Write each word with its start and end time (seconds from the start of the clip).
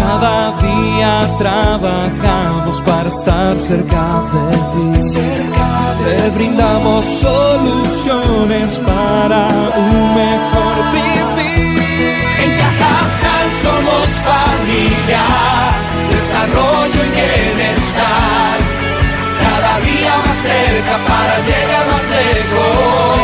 Cada 0.00 0.56
día 0.56 1.12
trabajamos 1.38 2.80
para 2.82 3.08
estar 3.08 3.56
cerca 3.58 4.22
de 4.32 4.56
ti. 4.72 4.86
Te 6.02 6.30
brindamos 6.30 7.04
soluciones 7.04 8.78
para 8.78 9.48
un 9.76 10.14
mejor 10.14 10.76
vivir. 10.92 11.82
En 12.42 12.50
Cajasal 12.60 13.46
somos 13.64 14.08
familia, 14.30 15.24
desarrollo 16.10 17.00
y 17.04 17.10
bienestar. 17.18 18.56
Cada 19.44 19.72
día 19.80 20.12
más 20.24 20.38
cerca 20.50 20.94
para 21.10 21.34
llegar 21.48 21.84
más 21.92 22.06
lejos. 22.18 23.20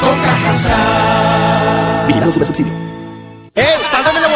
Con 0.00 0.16
Cajasal. 0.26 2.06
Vigilado 2.08 2.32
sobre 2.32 2.46
subsidio. 2.46 3.01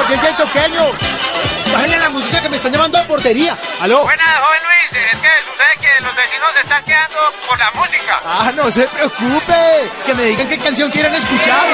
¡Eh! 0.08 0.16
¡Pásame 0.16 0.26
la 0.26 0.26
aguardiente 0.26 0.26
del 0.26 0.36
choqueño! 0.36 1.72
¡Bájenle 1.72 1.98
la 1.98 2.08
música 2.10 2.42
que 2.42 2.48
me 2.48 2.56
están 2.56 2.72
llamando 2.72 2.98
a 2.98 3.02
portería! 3.04 3.56
¡Aló! 3.80 4.04
Buenas, 4.04 4.26
joven 4.26 4.60
Luis. 4.62 5.02
Es 5.12 5.18
que 5.18 5.28
sucede 5.44 5.74
que 5.80 6.04
los 6.04 6.14
vecinos 6.14 6.48
se 6.54 6.60
están 6.60 6.84
quedando 6.84 7.16
por 7.48 7.58
la 7.58 7.70
música. 7.72 8.20
¡Ah, 8.24 8.52
no 8.54 8.70
se 8.70 8.86
preocupe! 8.86 9.90
Que 10.06 10.14
me 10.14 10.24
digan 10.24 10.48
qué 10.48 10.58
canción 10.58 10.90
quieren 10.90 11.14
escuchar. 11.14 11.66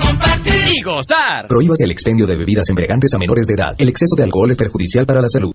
compartir 0.00 0.68
y 0.68 0.82
gozar. 0.82 1.48
Prohíbas 1.48 1.80
el 1.80 1.90
expendio 1.90 2.26
de 2.26 2.36
bebidas 2.36 2.68
embriagantes 2.68 3.12
a 3.14 3.18
menores 3.18 3.46
de 3.46 3.54
edad. 3.54 3.74
El 3.78 3.88
exceso 3.88 4.14
de 4.16 4.24
alcohol 4.24 4.50
es 4.50 4.56
perjudicial 4.56 5.06
para 5.06 5.20
la 5.20 5.28
salud. 5.28 5.54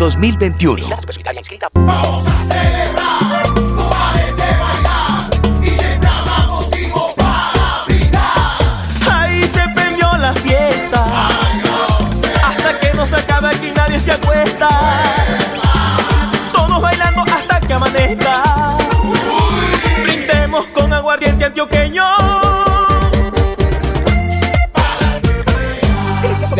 2021. 0.00 0.88
Vamos 1.74 2.26
a 2.26 2.38
celebrar, 2.38 3.60
no 3.60 3.90
pares 3.90 4.34
de 4.34 4.56
bailar 4.58 5.30
y 5.62 5.68
siempre 5.68 6.08
habrá 6.08 6.46
motivo 6.46 7.14
para 7.14 7.84
brindar. 7.84 8.56
Ahí 9.12 9.42
se 9.42 9.62
prendió 9.74 10.10
la 10.16 10.32
fiesta. 10.32 11.04
Hasta 12.42 12.80
que 12.80 12.94
no 12.94 13.04
se 13.04 13.16
acabe 13.16 13.48
aquí 13.48 13.70
nadie 13.76 14.00
se 14.00 14.12
acuesta. 14.12 14.70
Todos 16.50 16.80
bailando 16.80 17.20
hasta 17.20 17.60
que 17.60 17.74
amanezca. 17.74 18.42
Brindemos 20.02 20.64
con 20.68 20.94
aguardiente 20.94 21.44
antioqueño. 21.44 22.49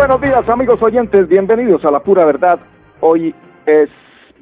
Buenos 0.00 0.22
días 0.22 0.48
amigos 0.48 0.82
oyentes, 0.82 1.28
bienvenidos 1.28 1.84
a 1.84 1.90
la 1.90 2.00
pura 2.00 2.24
verdad. 2.24 2.58
Hoy 3.02 3.34
es 3.66 3.90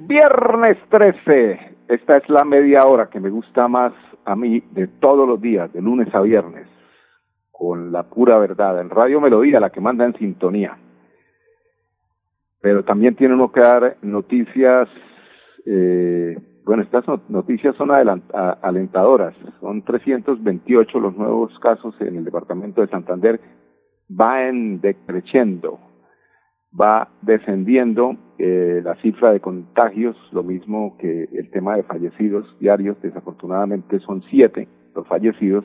viernes 0.06 0.78
13. 0.88 1.76
Esta 1.88 2.18
es 2.18 2.28
la 2.28 2.44
media 2.44 2.86
hora 2.86 3.10
que 3.10 3.18
me 3.18 3.28
gusta 3.28 3.66
más 3.66 3.92
a 4.24 4.36
mí 4.36 4.62
de 4.70 4.86
todos 4.86 5.26
los 5.28 5.40
días, 5.40 5.72
de 5.72 5.82
lunes 5.82 6.14
a 6.14 6.20
viernes, 6.20 6.68
con 7.50 7.90
la 7.90 8.04
pura 8.04 8.38
verdad, 8.38 8.80
en 8.80 8.88
Radio 8.88 9.20
Melodía, 9.20 9.58
la 9.58 9.70
que 9.70 9.80
manda 9.80 10.04
en 10.04 10.14
sintonía. 10.14 10.78
Pero 12.60 12.84
también 12.84 13.16
tiene 13.16 13.34
uno 13.34 13.50
que 13.50 13.60
dar 13.60 13.96
noticias, 14.00 14.88
eh, 15.66 16.38
bueno, 16.64 16.84
estas 16.84 17.04
noticias 17.28 17.74
son 17.74 17.90
alentadoras, 17.90 19.34
son 19.58 19.82
328 19.82 21.00
los 21.00 21.16
nuevos 21.16 21.58
casos 21.58 21.96
en 22.00 22.14
el 22.14 22.24
departamento 22.24 22.80
de 22.80 22.86
Santander 22.86 23.40
va 24.08 24.48
en 24.48 24.80
decreciendo, 24.80 25.78
va 26.78 27.08
descendiendo 27.22 28.16
eh, 28.38 28.82
la 28.84 28.94
cifra 28.96 29.32
de 29.32 29.40
contagios, 29.40 30.14
lo 30.32 30.42
mismo 30.42 30.98
que 30.98 31.28
el 31.32 31.50
tema 31.50 31.76
de 31.76 31.82
fallecidos 31.82 32.46
diarios, 32.60 33.00
desafortunadamente 33.02 33.98
son 34.00 34.22
siete 34.30 34.68
los 34.94 35.06
fallecidos, 35.06 35.64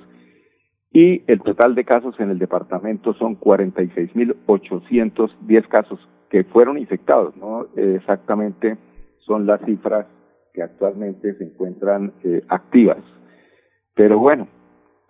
y 0.91 1.23
el 1.27 1.41
total 1.41 1.75
de 1.75 1.85
casos 1.85 2.19
en 2.19 2.29
el 2.29 2.37
departamento 2.37 3.13
son 3.15 3.39
46.810 3.39 5.67
casos 5.67 5.99
que 6.29 6.43
fueron 6.43 6.77
infectados, 6.77 7.35
¿no? 7.35 7.65
Exactamente 7.75 8.77
son 9.25 9.47
las 9.47 9.59
cifras 9.65 10.05
que 10.53 10.61
actualmente 10.61 11.33
se 11.35 11.45
encuentran 11.45 12.13
eh, 12.23 12.43
activas. 12.47 12.99
Pero 13.95 14.19
bueno, 14.19 14.47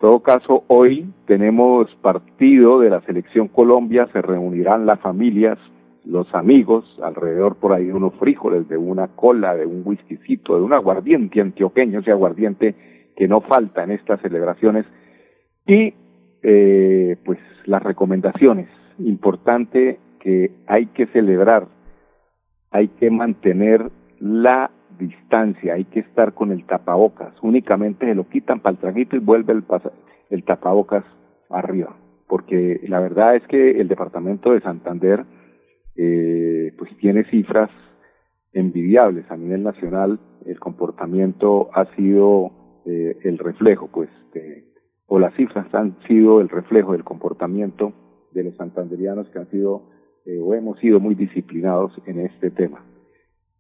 todo 0.04 0.20
caso, 0.20 0.66
hoy 0.68 1.14
tenemos 1.28 1.90
partido 2.02 2.82
de 2.82 2.90
la 2.90 3.00
Selección 3.04 3.48
Colombia, 3.48 4.06
se 4.12 4.22
reunirán 4.22 4.86
las 4.86 5.00
familias, 5.00 5.58
los 6.04 6.28
amigos, 6.36 6.84
alrededor 7.02 7.56
por 7.56 7.72
ahí 7.72 7.86
de 7.86 7.94
unos 7.94 8.14
frijoles, 8.16 8.68
de 8.68 8.76
una 8.76 9.08
cola, 9.08 9.56
de 9.56 9.66
un 9.66 9.82
whiskycito, 9.86 10.58
de 10.58 10.62
un 10.62 10.74
aguardiente 10.74 11.40
antioqueño, 11.40 12.02
ese 12.02 12.12
aguardiente 12.12 12.76
que 13.16 13.30
no 13.30 13.40
falta 13.40 13.82
en 13.86 13.92
estas 13.92 14.20
celebraciones, 14.20 14.86
y 15.66 15.94
eh, 16.42 17.16
pues 17.24 17.40
las 17.64 17.82
recomendaciones. 17.82 18.68
Importante 19.00 20.00
que 20.20 20.52
hay 20.68 20.88
que 20.88 21.06
celebrar, 21.14 21.68
hay 22.72 22.90
que 22.90 23.10
mantener 23.10 23.90
la 24.20 24.70
distancia, 24.98 25.74
hay 25.74 25.86
que 25.86 26.02
estar 26.02 26.34
con 26.34 26.52
el 26.52 26.66
tapabocas. 26.66 27.34
Únicamente 27.42 28.06
se 28.06 28.16
lo 28.16 28.28
quitan 28.30 28.60
para 28.60 28.74
el 28.74 28.80
traguito 28.80 29.16
y 29.16 29.20
vuelve 29.20 29.54
el, 29.54 29.64
el 30.30 30.44
tapabocas 30.44 31.04
arriba. 31.50 31.96
porque 32.28 32.82
la 32.88 33.00
verdad 33.00 33.36
es 33.36 33.44
que 33.48 33.80
el 33.80 33.88
departamento 33.88 34.54
de 34.54 34.62
Santander 34.62 35.26
eh, 35.96 36.74
pues 36.78 36.90
tiene 36.98 37.24
cifras 37.26 37.70
envidiables 38.54 39.30
a 39.30 39.38
nivel 39.38 39.64
nacional. 39.64 40.20
El 40.46 40.60
comportamiento 40.60 41.70
ha 41.74 41.86
sido 41.96 42.82
eh, 42.86 43.18
el 43.24 43.38
reflejo, 43.38 43.90
pues, 43.92 44.10
o 45.08 45.20
las 45.20 45.34
cifras 45.36 45.72
han 45.74 45.96
sido 46.08 46.42
el 46.42 46.50
reflejo 46.50 46.94
del 46.94 47.04
comportamiento 47.04 47.94
de 48.32 48.44
los 48.46 48.56
santanderianos 48.56 49.30
que 49.30 49.40
han 49.40 49.50
sido 49.52 49.84
eh, 50.26 50.40
o 50.40 50.54
hemos 50.54 50.80
sido 50.80 51.00
muy 51.00 51.16
disciplinados 51.16 51.94
en 52.06 52.20
este 52.20 52.50
tema. 52.50 52.84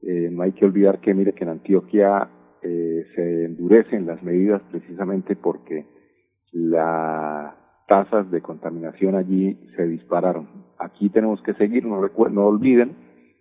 Eh, 0.05 0.29
no 0.31 0.43
hay 0.43 0.51
que 0.51 0.65
olvidar 0.65 0.99
que, 0.99 1.13
mire, 1.13 1.33
que 1.33 1.43
en 1.43 1.51
Antioquia 1.51 2.29
eh, 2.61 3.05
se 3.15 3.45
endurecen 3.45 4.05
las 4.05 4.21
medidas 4.21 4.61
precisamente 4.69 5.35
porque 5.35 5.85
las 6.51 7.55
tasas 7.87 8.29
de 8.31 8.41
contaminación 8.41 9.15
allí 9.15 9.57
se 9.75 9.87
dispararon. 9.87 10.47
Aquí 10.77 11.09
tenemos 11.09 11.41
que 11.43 11.53
seguir, 11.53 11.85
no, 11.85 12.01
no 12.01 12.45
olviden 12.45 12.95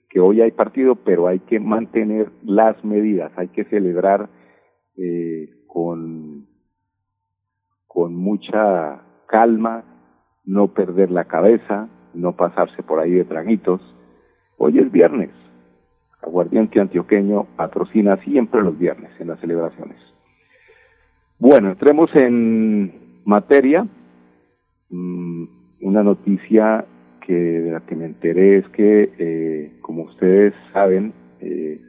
que 0.08 0.20
hoy 0.20 0.40
hay 0.40 0.50
partido, 0.50 0.96
pero 0.96 1.26
hay 1.26 1.40
que 1.40 1.58
mantener 1.58 2.30
las 2.44 2.84
medidas, 2.84 3.32
hay 3.36 3.48
que 3.48 3.64
celebrar 3.64 4.28
eh, 4.96 5.48
con, 5.66 6.46
con 7.86 8.14
mucha 8.14 9.02
calma, 9.26 9.84
no 10.44 10.74
perder 10.74 11.10
la 11.10 11.24
cabeza, 11.24 11.88
no 12.12 12.36
pasarse 12.36 12.82
por 12.82 13.00
ahí 13.00 13.12
de 13.12 13.24
traguitos. 13.24 13.80
Hoy 14.58 14.78
es 14.78 14.92
viernes, 14.92 15.30
Aguardiente 16.22 16.80
Antioqueño 16.80 17.46
patrocina 17.56 18.16
siempre 18.18 18.62
los 18.62 18.78
viernes 18.78 19.10
en 19.18 19.28
las 19.28 19.40
celebraciones. 19.40 19.96
Bueno, 21.38 21.70
entremos 21.70 22.14
en 22.14 23.20
materia. 23.24 23.86
Mm, 24.88 25.44
una 25.80 26.02
noticia 26.02 26.84
que 27.26 27.34
de 27.34 27.70
la 27.72 27.80
que 27.80 27.96
me 27.96 28.06
enteré 28.06 28.58
es 28.58 28.68
que, 28.68 29.12
eh, 29.18 29.72
como 29.80 30.04
ustedes 30.04 30.54
saben, 30.72 31.12
eh, 31.40 31.80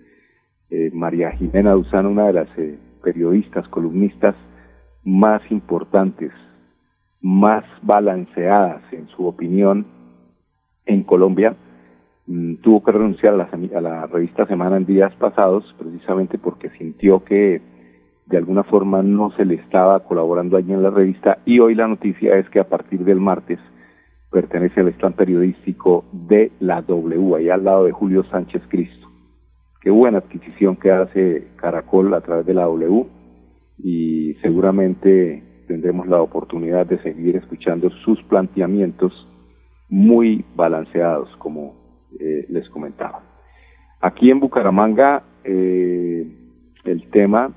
eh, 0.72 0.90
María 0.94 1.32
Jimena 1.32 1.74
Duzán, 1.74 2.08
una 2.08 2.28
de 2.28 2.34
las 2.34 2.50
periodistas, 3.04 3.68
columnistas 3.68 4.36
más 5.04 5.42
importantes, 5.52 6.32
más 7.22 7.64
balanceadas 7.82 8.82
en 8.92 9.08
su 9.10 9.28
opinión 9.28 9.86
en 10.86 11.04
Colombia, 11.04 11.56
tuvo 12.62 12.84
que 12.84 12.92
renunciar 12.92 13.34
a 13.34 13.38
la, 13.38 13.50
a 13.52 13.82
la 13.82 14.08
revista 14.08 14.46
Semana 14.46 14.78
en 14.78 14.86
días 14.86 15.14
pasados, 15.16 15.64
precisamente 15.78 16.38
porque 16.38 16.70
sintió 16.72 17.24
que 17.24 17.62
de 18.26 18.38
alguna 18.38 18.64
forma 18.64 19.04
no 19.04 19.32
se 19.32 19.46
le 19.46 19.56
estaba 19.56 20.00
colaborando 20.02 20.56
allí 20.56 20.72
en 20.72 20.84
la 20.84 20.90
revista 20.90 21.40
y 21.46 21.60
hoy 21.60 21.76
la 21.76 21.88
noticia 21.88 22.38
es 22.38 22.50
que 22.50 22.60
a 22.60 22.70
partir 22.70 23.04
del 23.04 23.20
martes 23.20 23.60
pertenece 24.32 24.80
al 24.80 24.88
stand 24.90 25.16
periodístico 25.16 26.06
de 26.12 26.52
la 26.60 26.82
W, 26.82 27.36
ahí 27.36 27.50
al 27.50 27.66
lado 27.66 27.86
de 27.86 27.92
Julio 27.92 28.24
Sánchez 28.32 28.64
Cristo. 28.70 29.08
Qué 29.82 29.92
buena 29.92 30.20
adquisición 30.20 30.78
que 30.78 30.92
hace 30.92 31.50
Caracol 31.58 32.14
a 32.14 32.22
través 32.22 32.46
de 32.46 32.54
la 32.54 32.64
W 32.64 33.06
y 33.78 34.34
seguramente 34.42 35.44
tendremos 35.68 36.08
la 36.08 36.22
oportunidad 36.22 36.86
de 36.86 37.02
seguir 37.04 37.36
escuchando 37.36 37.90
sus 38.06 38.22
planteamientos 38.24 39.12
muy 39.90 40.46
balanceados 40.56 41.30
como 41.38 41.83
eh, 42.20 42.46
les 42.50 42.70
comentaba. 42.70 43.22
Aquí 44.02 44.30
en 44.30 44.40
Bucaramanga, 44.40 45.24
eh, 45.44 46.28
el 46.84 47.10
tema 47.10 47.52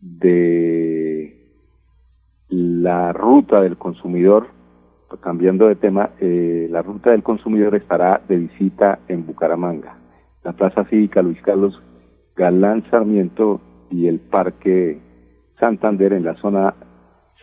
de 0.00 1.36
la 2.48 3.12
ruta 3.12 3.60
del 3.60 3.76
consumidor, 3.76 4.48
cambiando 5.20 5.68
de 5.68 5.76
tema, 5.76 6.10
eh, 6.20 6.68
la 6.70 6.82
ruta 6.82 7.10
del 7.10 7.22
consumidor 7.22 7.74
estará 7.74 8.20
de 8.28 8.36
visita 8.36 9.00
en 9.08 9.26
Bucaramanga. 9.26 9.96
La 10.42 10.52
Plaza 10.52 10.84
Cívica 10.84 11.22
Luis 11.22 11.40
Carlos 11.42 11.80
Galán 12.36 12.84
Sarmiento 12.90 13.60
y 13.90 14.08
el 14.08 14.20
Parque 14.20 15.00
Santander 15.58 16.12
en 16.12 16.24
la 16.24 16.34
zona 16.36 16.74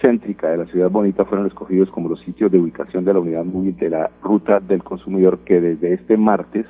céntrica 0.01 0.50
de 0.50 0.57
la 0.57 0.66
ciudad 0.66 0.90
bonita 0.90 1.25
fueron 1.25 1.48
escogidos 1.48 1.90
como 1.90 2.10
los 2.10 2.19
sitios 2.22 2.51
de 2.51 2.60
ubicación 2.60 3.06
de 3.06 3.13
la 3.13 3.19
unidad 3.19 3.45
móvil 3.45 3.75
de 3.78 3.90
la 3.90 4.12
ruta 4.22 4.60
del 4.60 4.84
consumidor 4.84 5.40
que 5.40 5.62
desde 5.62 5.94
este 5.94 6.18
martes 6.18 6.66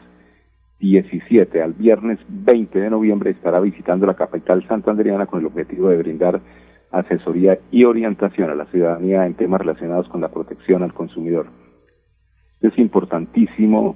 17 0.80 1.62
al 1.62 1.74
viernes 1.74 2.20
20 2.28 2.80
de 2.80 2.90
noviembre 2.90 3.32
estará 3.32 3.60
visitando 3.60 4.06
la 4.06 4.16
capital 4.16 4.68
santanderiana 4.68 5.26
con 5.26 5.40
el 5.40 5.46
objetivo 5.46 5.90
de 5.90 5.98
brindar 5.98 6.42
asesoría 6.92 7.58
y 7.72 7.86
orientación 7.86 8.50
a 8.50 8.56
la 8.56 8.66
ciudadanía 8.66 9.26
en 9.26 9.34
temas 9.36 9.62
relacionados 9.62 10.08
con 10.10 10.22
la 10.22 10.30
protección 10.30 10.84
al 10.84 10.94
consumidor. 10.94 11.48
Es 12.62 12.78
importantísimo 12.78 13.96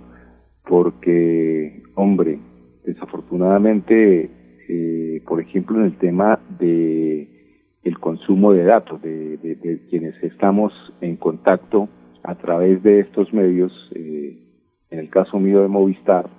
porque, 0.65 1.83
hombre, 1.95 2.39
desafortunadamente, 2.85 4.31
eh, 4.67 5.21
por 5.27 5.39
ejemplo, 5.39 5.77
en 5.79 5.85
el 5.85 5.97
tema 5.97 6.39
de 6.59 7.36
el 7.83 7.99
consumo 7.99 8.53
de 8.53 8.63
datos 8.63 9.01
de, 9.01 9.37
de, 9.37 9.87
quienes 9.89 10.21
estamos 10.23 10.73
en 11.01 11.15
contacto 11.15 11.87
a 12.23 12.35
través 12.35 12.83
de 12.83 12.99
estos 12.99 13.33
medios, 13.33 13.71
eh, 13.95 14.37
en 14.89 14.99
el 14.99 15.09
caso 15.09 15.39
mío 15.39 15.61
de 15.61 15.67
Movistar, 15.67 16.29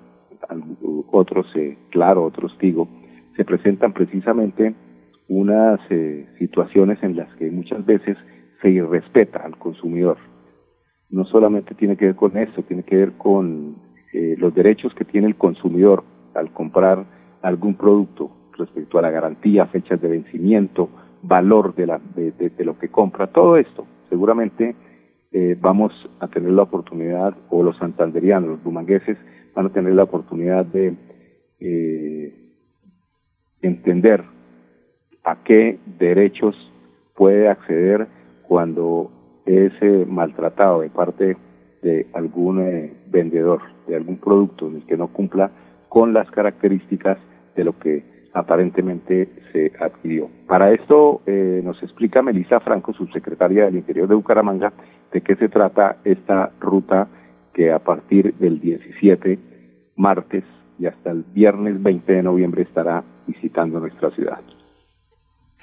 otros, 1.10 1.46
eh, 1.56 1.76
claro, 1.90 2.24
otros 2.24 2.56
digo, 2.60 2.88
se 3.36 3.44
presentan 3.44 3.92
precisamente 3.92 4.74
unas 5.28 5.80
eh, 5.90 6.26
situaciones 6.38 7.02
en 7.02 7.16
las 7.16 7.32
que 7.36 7.50
muchas 7.50 7.84
veces 7.84 8.16
se 8.62 8.70
irrespeta 8.70 9.40
al 9.44 9.56
consumidor. 9.58 10.16
No 11.10 11.24
solamente 11.24 11.74
tiene 11.74 11.96
que 11.96 12.06
ver 12.06 12.16
con 12.16 12.36
esto, 12.36 12.62
tiene 12.62 12.82
que 12.82 12.96
ver 12.96 13.12
con 13.12 13.76
eh, 14.12 14.36
los 14.38 14.54
derechos 14.54 14.94
que 14.94 15.04
tiene 15.04 15.26
el 15.26 15.36
consumidor 15.36 16.04
al 16.34 16.52
comprar 16.52 17.04
algún 17.42 17.74
producto 17.74 18.30
respecto 18.56 18.98
a 18.98 19.02
la 19.02 19.10
garantía, 19.10 19.66
fechas 19.66 20.00
de 20.00 20.08
vencimiento, 20.08 20.88
valor 21.22 21.74
de, 21.74 21.86
la, 21.86 22.00
de, 22.14 22.64
lo 22.64 22.78
que 22.78 22.88
compra, 22.88 23.28
todo 23.28 23.56
esto. 23.56 23.86
Seguramente 24.08 24.74
eh, 25.32 25.56
vamos 25.60 25.92
a 26.20 26.28
tener 26.28 26.50
la 26.52 26.62
oportunidad, 26.62 27.36
o 27.50 27.62
los 27.62 27.76
santanderianos, 27.78 28.50
los 28.50 28.64
bumangueses, 28.64 29.18
van 29.54 29.66
a 29.66 29.72
tener 29.72 29.94
la 29.94 30.04
oportunidad 30.04 30.64
de 30.66 30.94
eh, 31.60 32.34
entender 33.62 34.24
a 35.24 35.42
qué 35.42 35.78
derechos 35.98 36.54
puede 37.14 37.48
acceder 37.48 38.06
cuando 38.46 39.10
es 39.44 39.72
eh, 39.80 40.06
maltratado 40.08 40.80
de 40.80 40.90
parte 40.90 41.36
de 41.82 42.06
algún 42.12 42.60
eh, 42.60 42.92
vendedor 43.08 43.60
de 43.86 43.96
algún 43.96 44.18
producto 44.18 44.68
en 44.68 44.76
el 44.76 44.86
que 44.86 44.96
no 44.96 45.08
cumpla 45.08 45.50
con 45.88 46.12
las 46.12 46.30
características 46.30 47.18
de 47.56 47.64
lo 47.64 47.78
que 47.78 48.17
aparentemente 48.32 49.28
se 49.52 49.72
adquirió. 49.80 50.28
Para 50.46 50.72
esto 50.72 51.22
eh, 51.26 51.60
nos 51.64 51.82
explica 51.82 52.22
Melissa 52.22 52.60
Franco, 52.60 52.92
subsecretaria 52.92 53.64
del 53.64 53.76
Interior 53.76 54.08
de 54.08 54.14
Bucaramanga, 54.14 54.72
de 55.12 55.20
qué 55.20 55.36
se 55.36 55.48
trata 55.48 55.96
esta 56.04 56.52
ruta 56.60 57.08
que 57.52 57.72
a 57.72 57.78
partir 57.78 58.34
del 58.34 58.60
17 58.60 59.38
martes 59.96 60.44
y 60.78 60.86
hasta 60.86 61.10
el 61.10 61.24
viernes 61.24 61.82
20 61.82 62.12
de 62.12 62.22
noviembre 62.22 62.62
estará 62.62 63.02
visitando 63.26 63.80
nuestra 63.80 64.10
ciudad. 64.12 64.40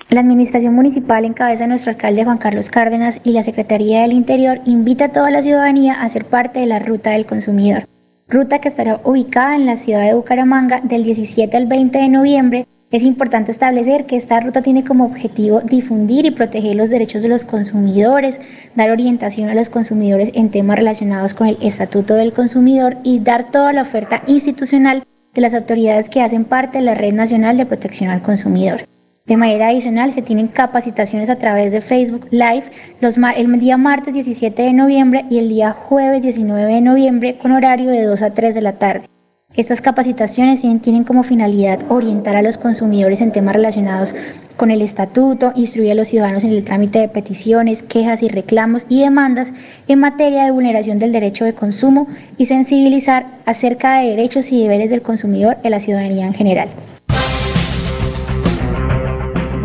La 0.09 0.19
Administración 0.19 0.75
Municipal 0.75 1.25
en 1.25 1.33
cabeza 1.33 1.63
de 1.63 1.69
nuestro 1.69 1.91
alcalde 1.91 2.25
Juan 2.25 2.37
Carlos 2.37 2.69
Cárdenas 2.69 3.21
y 3.23 3.31
la 3.31 3.43
Secretaría 3.43 4.01
del 4.01 4.11
Interior 4.11 4.59
invita 4.65 5.05
a 5.05 5.11
toda 5.11 5.31
la 5.31 5.41
ciudadanía 5.41 6.01
a 6.01 6.09
ser 6.09 6.25
parte 6.25 6.59
de 6.59 6.67
la 6.67 6.79
ruta 6.79 7.11
del 7.11 7.25
consumidor 7.25 7.85
ruta 8.27 8.59
que 8.59 8.69
estará 8.69 8.99
ubicada 9.03 9.55
en 9.55 9.65
la 9.65 9.75
ciudad 9.75 10.03
de 10.03 10.15
Bucaramanga 10.15 10.81
del 10.81 11.03
17 11.03 11.55
al 11.55 11.67
20 11.67 11.97
de 11.97 12.09
noviembre. 12.09 12.67
Es 12.91 13.03
importante 13.03 13.51
establecer 13.51 14.05
que 14.05 14.15
esta 14.15 14.39
ruta 14.39 14.61
tiene 14.61 14.83
como 14.83 15.05
objetivo 15.05 15.61
difundir 15.61 16.25
y 16.25 16.31
proteger 16.31 16.75
los 16.75 16.89
derechos 16.89 17.21
de 17.21 17.29
los 17.29 17.45
consumidores, 17.45 18.39
dar 18.75 18.89
orientación 18.89 19.49
a 19.49 19.55
los 19.55 19.69
consumidores 19.69 20.31
en 20.33 20.49
temas 20.49 20.77
relacionados 20.77 21.33
con 21.33 21.47
el 21.47 21.57
Estatuto 21.61 22.15
del 22.15 22.33
Consumidor 22.33 22.97
y 23.03 23.19
dar 23.19 23.51
toda 23.51 23.73
la 23.73 23.83
oferta 23.83 24.23
institucional 24.27 25.03
de 25.33 25.41
las 25.41 25.53
autoridades 25.53 26.09
que 26.09 26.21
hacen 26.21 26.45
parte 26.45 26.79
de 26.79 26.85
la 26.85 26.95
Red 26.95 27.13
Nacional 27.13 27.57
de 27.57 27.65
Protección 27.65 28.09
al 28.09 28.21
Consumidor. 28.21 28.85
De 29.25 29.37
manera 29.37 29.69
adicional, 29.69 30.11
se 30.11 30.21
tienen 30.21 30.49
capacitaciones 30.49 31.31
a 31.31 31.39
través 31.39 31.71
de 31.71 31.81
Facebook 31.81 32.27
Live 32.29 32.65
los 33.01 33.17
el 33.17 33.59
día 33.59 33.75
martes 33.75 34.13
17 34.13 34.61
de 34.61 34.71
noviembre 34.71 35.25
y 35.31 35.39
el 35.39 35.49
día 35.49 35.71
jueves 35.71 36.21
19 36.21 36.71
de 36.71 36.81
noviembre 36.81 37.35
con 37.39 37.51
horario 37.51 37.89
de 37.89 38.03
2 38.03 38.21
a 38.21 38.35
3 38.35 38.53
de 38.53 38.61
la 38.61 38.73
tarde. 38.73 39.09
Estas 39.55 39.81
capacitaciones 39.81 40.61
tienen 40.61 41.05
como 41.05 41.23
finalidad 41.23 41.79
orientar 41.89 42.35
a 42.35 42.43
los 42.43 42.59
consumidores 42.59 43.19
en 43.19 43.31
temas 43.31 43.55
relacionados 43.55 44.13
con 44.57 44.69
el 44.69 44.83
estatuto, 44.83 45.53
instruir 45.55 45.93
a 45.93 45.95
los 45.95 46.09
ciudadanos 46.09 46.43
en 46.43 46.51
el 46.51 46.63
trámite 46.63 46.99
de 46.99 47.09
peticiones, 47.09 47.81
quejas 47.81 48.21
y 48.21 48.27
reclamos 48.27 48.85
y 48.89 49.01
demandas 49.01 49.53
en 49.87 50.01
materia 50.01 50.43
de 50.43 50.51
vulneración 50.51 50.99
del 50.99 51.11
derecho 51.11 51.45
de 51.45 51.55
consumo 51.55 52.07
y 52.37 52.45
sensibilizar 52.45 53.39
acerca 53.47 53.97
de 53.97 54.09
derechos 54.09 54.51
y 54.51 54.61
deberes 54.61 54.91
del 54.91 55.01
consumidor 55.01 55.57
en 55.63 55.71
la 55.71 55.79
ciudadanía 55.79 56.27
en 56.27 56.35
general. 56.35 56.69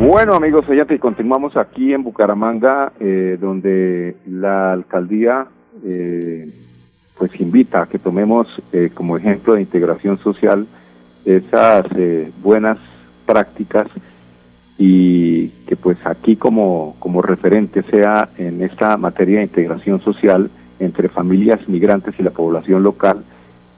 Bueno, 0.01 0.35
amigos 0.35 0.67
oyentes, 0.71 0.99
continuamos 0.99 1.59
aquí 1.59 1.93
en 1.93 2.03
Bucaramanga, 2.03 2.93
eh, 2.99 3.37
donde 3.39 4.17
la 4.27 4.73
alcaldía 4.73 5.47
eh, 5.85 6.51
pues 7.19 7.39
invita 7.39 7.83
a 7.83 7.87
que 7.87 7.99
tomemos 7.99 8.49
eh, 8.73 8.91
como 8.95 9.19
ejemplo 9.19 9.55
de 9.55 9.61
integración 9.61 10.19
social 10.19 10.67
esas 11.27 11.85
eh, 11.97 12.33
buenas 12.43 12.79
prácticas 13.27 13.89
y 14.79 15.49
que 15.67 15.77
pues 15.77 15.99
aquí 16.07 16.37
como, 16.37 16.97
como 16.99 17.21
referente 17.21 17.83
sea 17.83 18.31
en 18.39 18.63
esta 18.63 18.97
materia 18.97 19.41
de 19.41 19.45
integración 19.45 20.01
social 20.01 20.51
entre 20.79 21.11
familias 21.11 21.69
migrantes 21.69 22.15
y 22.19 22.23
la 22.23 22.31
población 22.31 22.83
local. 22.83 23.23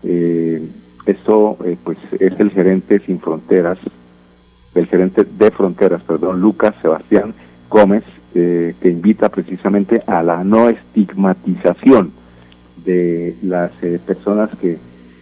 Eh, 0.04 0.64
esto 1.04 1.58
eh, 1.64 1.76
pues 1.82 1.98
es 2.20 2.38
el 2.38 2.50
gerente 2.52 3.00
sin 3.00 3.18
fronteras, 3.18 3.78
el 4.74 4.86
gerente 4.86 5.24
de 5.24 5.50
fronteras, 5.50 6.02
perdón, 6.02 6.40
Lucas 6.40 6.74
Sebastián 6.80 7.34
Gómez, 7.68 8.04
eh, 8.34 8.74
que 8.80 8.88
invita 8.88 9.28
precisamente 9.28 10.02
a 10.06 10.22
la 10.22 10.42
no 10.42 10.68
estigmatización 10.68 12.12
de 12.84 13.36
las 13.42 13.70
eh, 13.82 14.00
personas 14.04 14.50
que 14.60 14.78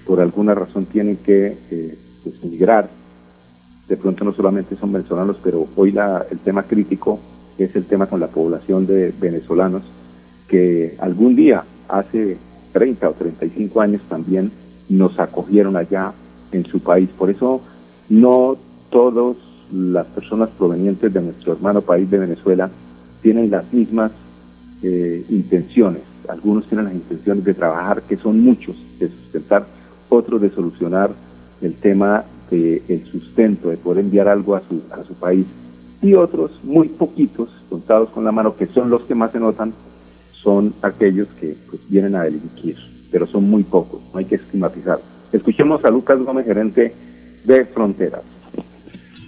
por 0.07 0.21
alguna 0.21 0.55
razón 0.55 0.87
tienen 0.87 1.17
que 1.17 1.57
eh, 1.71 1.99
pues, 2.23 2.43
migrar. 2.45 2.89
De 3.89 3.97
pronto 3.97 4.25
no 4.25 4.33
solamente 4.33 4.77
son 4.77 4.93
venezolanos, 4.93 5.37
pero 5.43 5.67
hoy 5.75 5.91
la, 5.91 6.25
el 6.31 6.39
tema 6.39 6.63
crítico 6.63 7.19
es 7.59 7.75
el 7.75 7.85
tema 7.85 8.07
con 8.07 8.21
la 8.21 8.29
población 8.29 8.87
de 8.87 9.13
venezolanos 9.21 9.83
que 10.49 10.97
algún 11.01 11.35
día, 11.37 11.65
hace 11.89 12.37
30 12.73 13.09
o 13.09 13.13
35 13.13 13.81
años 13.81 14.03
también, 14.09 14.53
nos 14.89 15.19
acogieron 15.19 15.77
allá 15.77 16.13
en 16.53 16.65
su 16.67 16.81
país. 16.81 17.09
Por 17.17 17.31
eso 17.31 17.61
no 18.09 18.57
todas 18.91 19.37
las 19.73 20.07
personas 20.09 20.51
provenientes 20.51 21.13
de 21.13 21.21
nuestro 21.21 21.53
hermano 21.53 21.81
país 21.81 22.11
de 22.11 22.19
Venezuela 22.19 22.71
tienen 23.23 23.51
las 23.51 23.73
mismas 23.73 24.13
eh, 24.83 25.25
intenciones. 25.29 26.03
Algunos 26.29 26.67
tienen 26.67 26.87
las 26.87 26.95
intenciones 26.95 27.45
de 27.45 27.55
trabajar, 27.55 28.03
que 28.03 28.17
son 28.17 28.41
muchos, 28.41 28.77
de 28.99 29.09
sustentar, 29.09 29.67
otros 30.09 30.41
de 30.41 30.51
solucionar 30.51 31.11
el 31.61 31.75
tema 31.75 32.25
del 32.51 33.05
sustento, 33.13 33.71
de 33.71 33.77
poder 33.77 34.05
enviar 34.05 34.27
algo 34.29 34.57
a 34.57 34.63
su, 34.69 34.83
a 34.91 35.05
su 35.05 35.15
país, 35.15 35.47
y 36.03 36.15
otros 36.15 36.51
muy 36.65 36.89
poquitos, 36.89 37.49
contados 37.69 38.09
con 38.11 38.25
la 38.25 38.33
mano, 38.33 38.57
que 38.57 38.67
son 38.67 38.91
los 38.91 39.03
que 39.03 39.15
más 39.15 39.31
se 39.33 39.39
notan, 39.39 39.73
son 40.43 40.75
aquellos 40.83 41.29
que 41.41 41.57
pues, 41.69 41.81
vienen 41.89 42.17
a 42.17 42.23
delinquir, 42.23 42.77
pero 43.13 43.27
son 43.27 43.49
muy 43.49 43.63
pocos, 43.63 44.01
no 44.13 44.19
hay 44.19 44.25
que 44.25 44.37
estigmatizar. 44.37 44.99
Escuchemos 45.33 45.85
a 45.85 45.91
Lucas 45.91 46.19
Gómez, 46.21 46.47
gerente 46.47 46.93
de 47.45 47.65
Fronteras. 47.67 48.23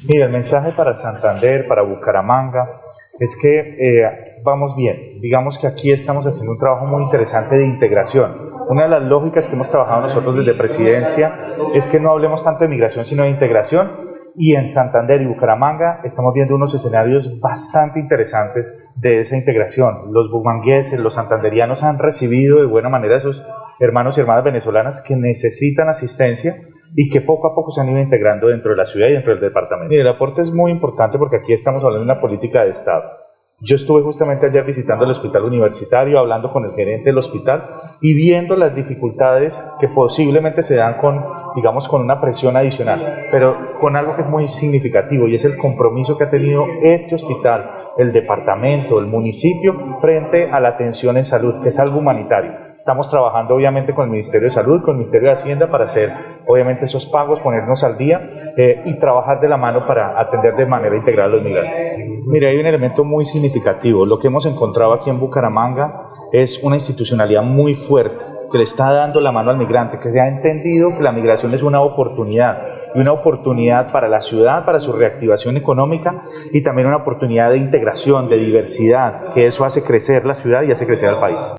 Mira, 0.04 0.26
el 0.26 0.32
mensaje 0.32 0.72
para 0.72 0.94
Santander, 0.94 1.68
para 1.68 1.82
Bucaramanga, 1.82 2.80
es 3.20 3.36
que 3.40 3.58
eh, 3.58 4.40
vamos 4.42 4.74
bien. 4.74 5.20
Digamos 5.20 5.58
que 5.58 5.68
aquí 5.68 5.92
estamos 5.92 6.26
haciendo 6.26 6.52
un 6.52 6.58
trabajo 6.58 6.86
muy 6.86 7.04
interesante 7.04 7.54
de 7.54 7.66
integración. 7.66 8.50
Una 8.68 8.84
de 8.84 8.88
las 8.88 9.02
lógicas 9.04 9.46
que 9.46 9.54
hemos 9.54 9.70
trabajado 9.70 10.00
nosotros 10.00 10.36
desde 10.36 10.54
presidencia 10.54 11.32
es 11.72 11.86
que 11.86 12.00
no 12.00 12.10
hablemos 12.10 12.42
tanto 12.42 12.64
de 12.64 12.68
migración, 12.68 13.04
sino 13.04 13.22
de 13.22 13.30
integración. 13.30 14.10
Y 14.34 14.56
en 14.56 14.66
Santander 14.66 15.22
y 15.22 15.26
Bucaramanga 15.26 16.00
estamos 16.02 16.32
viendo 16.34 16.56
unos 16.56 16.74
escenarios 16.74 17.38
bastante 17.38 18.00
interesantes 18.00 18.74
de 18.96 19.20
esa 19.20 19.36
integración. 19.36 20.12
Los 20.12 20.32
bumangueses, 20.32 20.98
los 20.98 21.14
santanderianos 21.14 21.84
han 21.84 21.98
recibido 21.98 22.60
de 22.60 22.66
buena 22.66 22.88
manera 22.88 23.14
a 23.14 23.18
esos 23.18 23.46
hermanos 23.78 24.16
y 24.16 24.22
hermanas 24.22 24.42
venezolanas 24.42 25.02
que 25.02 25.14
necesitan 25.14 25.90
asistencia 25.90 26.56
y 26.94 27.08
que 27.08 27.20
poco 27.20 27.48
a 27.48 27.54
poco 27.54 27.70
se 27.70 27.80
han 27.80 27.90
ido 27.90 28.00
integrando 28.00 28.48
dentro 28.48 28.72
de 28.72 28.76
la 28.76 28.84
ciudad 28.84 29.08
y 29.08 29.12
dentro 29.12 29.32
del 29.32 29.40
departamento. 29.40 29.94
El 29.94 30.08
aporte 30.08 30.42
es 30.42 30.52
muy 30.52 30.70
importante 30.70 31.18
porque 31.18 31.36
aquí 31.36 31.52
estamos 31.52 31.82
hablando 31.82 32.04
de 32.04 32.12
una 32.12 32.20
política 32.20 32.64
de 32.64 32.70
Estado. 32.70 33.22
Yo 33.64 33.76
estuve 33.76 34.02
justamente 34.02 34.46
ayer 34.46 34.64
visitando 34.64 35.04
el 35.04 35.12
hospital 35.12 35.44
universitario, 35.44 36.18
hablando 36.18 36.52
con 36.52 36.64
el 36.64 36.72
gerente 36.74 37.10
del 37.10 37.18
hospital 37.18 37.64
y 38.00 38.12
viendo 38.12 38.56
las 38.56 38.74
dificultades 38.74 39.64
que 39.78 39.86
posiblemente 39.86 40.64
se 40.64 40.74
dan 40.74 40.94
con, 40.94 41.24
digamos, 41.54 41.86
con 41.86 42.02
una 42.02 42.20
presión 42.20 42.56
adicional, 42.56 43.18
pero 43.30 43.78
con 43.78 43.94
algo 43.94 44.16
que 44.16 44.22
es 44.22 44.28
muy 44.28 44.48
significativo 44.48 45.28
y 45.28 45.36
es 45.36 45.44
el 45.44 45.56
compromiso 45.56 46.18
que 46.18 46.24
ha 46.24 46.30
tenido 46.30 46.66
este 46.82 47.14
hospital, 47.14 47.70
el 47.98 48.12
departamento, 48.12 48.98
el 48.98 49.06
municipio, 49.06 49.96
frente 50.00 50.50
a 50.50 50.58
la 50.58 50.70
atención 50.70 51.16
en 51.16 51.24
salud, 51.24 51.62
que 51.62 51.68
es 51.68 51.78
algo 51.78 52.00
humanitario. 52.00 52.71
Estamos 52.82 53.08
trabajando 53.08 53.54
obviamente 53.54 53.94
con 53.94 54.06
el 54.06 54.10
Ministerio 54.10 54.48
de 54.48 54.50
Salud, 54.50 54.80
con 54.80 54.94
el 54.94 54.96
Ministerio 54.96 55.28
de 55.28 55.34
Hacienda 55.34 55.70
para 55.70 55.84
hacer 55.84 56.12
obviamente 56.48 56.86
esos 56.86 57.06
pagos, 57.06 57.38
ponernos 57.38 57.84
al 57.84 57.96
día 57.96 58.52
eh, 58.56 58.82
y 58.84 58.98
trabajar 58.98 59.40
de 59.40 59.48
la 59.48 59.56
mano 59.56 59.86
para 59.86 60.20
atender 60.20 60.56
de 60.56 60.66
manera 60.66 60.96
integral 60.96 61.30
a 61.30 61.36
los 61.36 61.44
migrantes. 61.44 61.96
Mire, 62.26 62.48
hay 62.48 62.58
un 62.58 62.66
elemento 62.66 63.04
muy 63.04 63.24
significativo. 63.24 64.04
Lo 64.04 64.18
que 64.18 64.26
hemos 64.26 64.46
encontrado 64.46 64.94
aquí 64.94 65.10
en 65.10 65.20
Bucaramanga 65.20 66.08
es 66.32 66.60
una 66.64 66.74
institucionalidad 66.74 67.44
muy 67.44 67.74
fuerte 67.74 68.24
que 68.50 68.58
le 68.58 68.64
está 68.64 68.90
dando 68.90 69.20
la 69.20 69.30
mano 69.30 69.52
al 69.52 69.58
migrante, 69.58 70.00
que 70.00 70.10
se 70.10 70.20
ha 70.20 70.26
entendido 70.26 70.96
que 70.96 71.04
la 71.04 71.12
migración 71.12 71.54
es 71.54 71.62
una 71.62 71.82
oportunidad 71.82 72.66
y 72.96 73.00
una 73.00 73.12
oportunidad 73.12 73.92
para 73.92 74.08
la 74.08 74.20
ciudad, 74.20 74.64
para 74.64 74.80
su 74.80 74.92
reactivación 74.92 75.56
económica 75.56 76.24
y 76.50 76.64
también 76.64 76.88
una 76.88 76.96
oportunidad 76.96 77.52
de 77.52 77.58
integración, 77.58 78.28
de 78.28 78.38
diversidad, 78.38 79.28
que 79.32 79.46
eso 79.46 79.64
hace 79.64 79.84
crecer 79.84 80.26
la 80.26 80.34
ciudad 80.34 80.64
y 80.64 80.72
hace 80.72 80.84
crecer 80.84 81.10
al 81.10 81.20
país. 81.20 81.52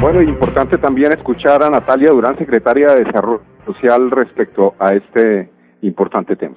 Bueno, 0.00 0.22
importante 0.22 0.78
también 0.78 1.10
escuchar 1.10 1.60
a 1.60 1.68
Natalia 1.68 2.10
Durán, 2.10 2.36
secretaria 2.36 2.94
de 2.94 3.04
Desarrollo 3.04 3.42
Social, 3.66 4.08
respecto 4.12 4.76
a 4.78 4.94
este 4.94 5.50
importante 5.82 6.36
tema. 6.36 6.54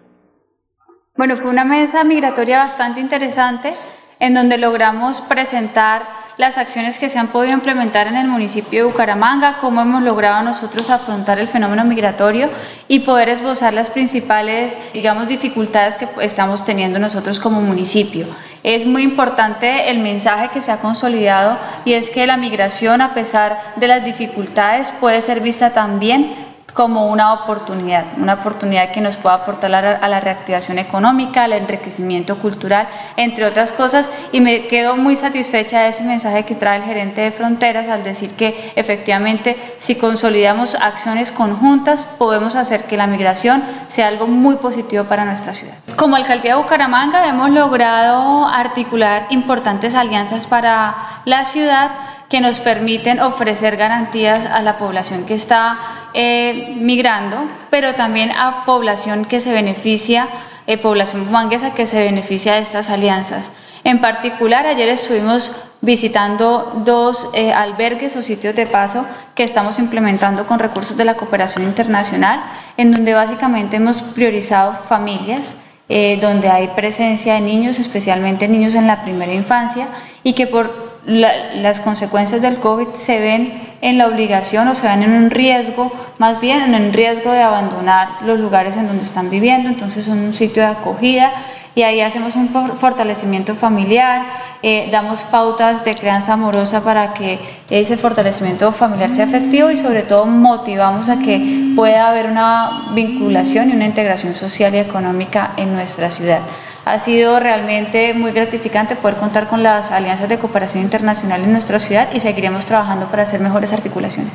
Bueno, 1.18 1.36
fue 1.38 1.50
una 1.50 1.66
mesa 1.66 2.04
migratoria 2.04 2.60
bastante 2.60 3.02
interesante 3.02 3.72
en 4.20 4.36
donde 4.36 4.60
logramos 4.60 5.22
presentar 5.22 6.21
las 6.42 6.58
acciones 6.58 6.98
que 6.98 7.08
se 7.08 7.20
han 7.20 7.28
podido 7.28 7.54
implementar 7.54 8.08
en 8.08 8.16
el 8.16 8.28
municipio 8.28 8.80
de 8.80 8.92
Bucaramanga, 8.92 9.60
cómo 9.60 9.80
hemos 9.80 10.02
logrado 10.02 10.42
nosotros 10.42 10.90
afrontar 10.90 11.38
el 11.38 11.48
fenómeno 11.48 11.86
migratorio 11.86 12.50
y 12.88 13.02
poder 13.02 13.30
esbozar 13.30 13.76
las 13.76 13.92
principales, 13.92 14.76
digamos, 14.92 15.28
dificultades 15.28 15.98
que 15.98 16.08
estamos 16.22 16.66
teniendo 16.66 16.98
nosotros 16.98 17.40
como 17.40 17.62
municipio. 17.62 18.26
Es 18.64 18.88
muy 18.88 19.04
importante 19.04 19.92
el 19.92 20.00
mensaje 20.00 20.50
que 20.50 20.62
se 20.62 20.72
ha 20.72 20.80
consolidado 20.80 21.60
y 21.86 21.94
es 21.94 22.10
que 22.10 22.26
la 22.26 22.38
migración, 22.38 23.02
a 23.02 23.14
pesar 23.14 23.76
de 23.76 23.88
las 23.88 24.04
dificultades, 24.04 24.92
puede 25.00 25.22
ser 25.22 25.42
vista 25.42 25.74
también 25.74 26.51
como 26.74 27.08
una 27.08 27.34
oportunidad, 27.34 28.06
una 28.18 28.36
oportunidad 28.36 28.92
que 28.92 29.02
nos 29.02 29.18
pueda 29.18 29.36
aportar 29.36 29.74
a 29.76 30.08
la, 30.08 30.20
reactivación 30.20 30.80
económica, 30.80 31.44
al 31.44 31.54
enriquecimiento 31.54 32.38
cultural, 32.38 32.88
entre 33.18 33.46
otras 33.46 33.72
cosas, 33.72 34.10
y 34.32 34.42
me 34.42 34.68
quedo 34.68 34.96
muy 34.96 35.16
satisfecha 35.16 35.82
de 35.82 35.90
ese 35.90 36.04
mensaje 36.04 36.44
que 36.44 36.56
trae 36.56 36.78
el 36.78 36.84
gerente 36.84 37.22
de 37.22 37.32
Fronteras 37.32 37.88
al 37.88 38.04
decir 38.04 38.34
que 38.34 38.72
efectivamente 38.76 39.58
si 39.78 39.96
consolidamos 39.96 40.76
acciones 40.76 41.32
conjuntas 41.32 42.04
podemos 42.04 42.56
hacer 42.56 42.86
que 42.86 42.98
la 42.98 43.08
migración 43.08 43.64
sea 43.88 44.08
algo 44.08 44.28
muy 44.28 44.56
positivo 44.56 45.06
para 45.06 45.26
nuestra 45.26 45.54
ciudad. 45.54 45.76
Como 45.96 46.16
alcaldía 46.16 46.56
de 46.56 46.62
Bucaramanga 46.62 47.28
hemos 47.28 47.50
logrado 47.50 48.48
articular 48.48 49.28
importantes 49.30 49.96
alianzas 49.96 50.48
para 50.48 51.22
la 51.26 51.46
ciudad, 51.46 51.92
que 52.32 52.40
nos 52.40 52.62
permiten 52.62 53.20
ofrecer 53.20 53.76
garantías 53.76 54.46
a 54.46 54.62
la 54.62 54.78
población 54.78 55.26
que 55.26 55.34
está 55.34 56.01
eh, 56.14 56.76
migrando, 56.78 57.38
pero 57.70 57.96
también 57.96 58.32
a 58.32 58.66
población 58.66 59.26
que 59.26 59.40
se 59.40 59.52
beneficia, 59.52 60.28
eh, 60.68 60.78
población 60.78 61.32
manguesa 61.32 61.74
que 61.74 61.86
se 61.86 62.00
beneficia 62.00 62.54
de 62.54 62.62
estas 62.62 62.90
alianzas. 62.90 63.52
En 63.84 64.00
particular, 64.00 64.68
ayer 64.68 64.90
estuvimos 64.90 65.52
visitando 65.82 66.82
dos 66.86 67.28
eh, 67.34 67.52
albergues 67.52 68.16
o 68.16 68.22
sitios 68.22 68.56
de 68.56 68.68
paso 68.68 69.06
que 69.34 69.44
estamos 69.44 69.80
implementando 69.80 70.46
con 70.46 70.60
recursos 70.60 70.96
de 70.96 71.06
la 71.06 71.16
cooperación 71.16 71.64
internacional, 71.66 72.44
en 72.78 72.92
donde 72.92 73.16
básicamente 73.16 73.78
hemos 73.78 74.04
priorizado 74.04 74.74
familias, 74.88 75.56
eh, 75.90 76.20
donde 76.22 76.50
hay 76.50 76.68
presencia 76.70 77.34
de 77.34 77.42
niños, 77.42 77.80
especialmente 77.80 78.48
niños 78.48 78.76
en 78.76 78.86
la 78.86 79.02
primera 79.02 79.34
infancia, 79.34 79.88
y 80.24 80.34
que 80.34 80.46
por 80.46 80.91
la, 81.06 81.54
las 81.56 81.80
consecuencias 81.80 82.42
del 82.42 82.58
COVID 82.58 82.94
se 82.94 83.20
ven 83.20 83.72
en 83.82 83.98
la 83.98 84.08
obligación 84.08 84.68
o 84.68 84.76
se 84.76 84.88
ven 84.88 85.04
en 85.04 85.14
un 85.14 85.32
riesgo, 85.32 85.92
más 86.18 86.40
bien 86.40 86.62
en 86.62 86.76
un 86.76 86.94
riesgo 86.94 87.32
de 87.32 87.42
abandonar 87.42 88.10
los 88.26 88.40
lugares 88.40 88.78
en 88.78 88.88
donde 88.88 89.04
están 89.04 89.30
viviendo, 89.30 89.70
entonces 89.70 90.06
son 90.06 90.20
un 90.20 90.34
sitio 90.34 90.64
de 90.64 90.70
acogida 90.70 91.32
y 91.74 91.84
ahí 91.84 92.02
hacemos 92.02 92.36
un 92.36 92.50
fortalecimiento 92.50 93.56
familiar, 93.56 94.26
eh, 94.62 94.90
damos 94.92 95.22
pautas 95.24 95.86
de 95.86 95.96
crianza 95.96 96.34
amorosa 96.34 96.84
para 96.84 97.14
que 97.14 97.40
ese 97.70 97.98
fortalecimiento 97.98 98.72
familiar 98.72 99.16
sea 99.16 99.26
efectivo 99.26 99.72
y 99.72 99.78
sobre 99.78 100.04
todo 100.04 100.26
motivamos 100.26 101.10
a 101.10 101.20
que 101.20 101.72
pueda 101.76 102.10
haber 102.10 102.28
una 102.28 102.92
vinculación 102.94 103.70
y 103.70 103.74
una 103.74 103.86
integración 103.86 104.34
social 104.34 104.76
y 104.76 104.80
económica 104.80 105.54
en 105.58 105.74
nuestra 105.74 106.12
ciudad. 106.12 106.42
Ha 106.84 107.00
sido 107.00 107.40
realmente 107.40 108.14
muy 108.14 108.32
gratificante 108.32 108.96
poder 108.96 109.18
contar 109.18 109.48
con 109.48 109.64
las 109.64 109.92
alianzas 109.92 110.28
de 110.28 110.40
cooperación 110.40 110.84
internacional 110.84 111.44
en 111.44 111.52
nuestra 111.52 111.80
ciudad 111.80 112.10
y 112.14 112.20
seguiremos 112.20 112.66
trabajando 112.66 113.06
para 113.06 113.24
hacer 113.24 113.40
mejores 113.40 113.72
articulaciones. 113.72 114.34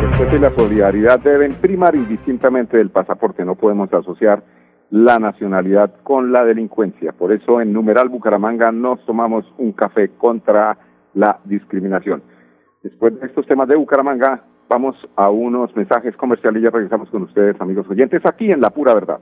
Después 0.00 0.30
de 0.30 0.38
la 0.38 0.54
solidaridad 0.56 1.18
deben 1.18 1.52
primar 1.60 1.96
indistintamente 1.96 2.76
del 2.76 2.90
pasaporte. 2.90 3.44
No 3.44 3.56
podemos 3.56 3.92
asociar 3.92 4.44
la 4.94 5.18
nacionalidad 5.18 5.92
con 6.04 6.30
la 6.30 6.44
delincuencia. 6.44 7.10
Por 7.10 7.32
eso 7.32 7.60
en 7.60 7.72
numeral 7.72 8.08
Bucaramanga 8.08 8.70
nos 8.70 9.04
tomamos 9.04 9.44
un 9.58 9.72
café 9.72 10.10
contra 10.10 10.78
la 11.14 11.40
discriminación. 11.44 12.22
Después 12.80 13.18
de 13.18 13.26
estos 13.26 13.44
temas 13.48 13.66
de 13.66 13.74
Bucaramanga, 13.74 14.44
vamos 14.68 14.94
a 15.16 15.30
unos 15.30 15.74
mensajes 15.74 16.16
comerciales 16.16 16.60
y 16.60 16.64
ya 16.66 16.70
regresamos 16.70 17.10
con 17.10 17.22
ustedes, 17.22 17.60
amigos 17.60 17.86
oyentes, 17.90 18.24
aquí 18.24 18.52
en 18.52 18.60
La 18.60 18.70
Pura 18.70 18.94
Verdad. 18.94 19.18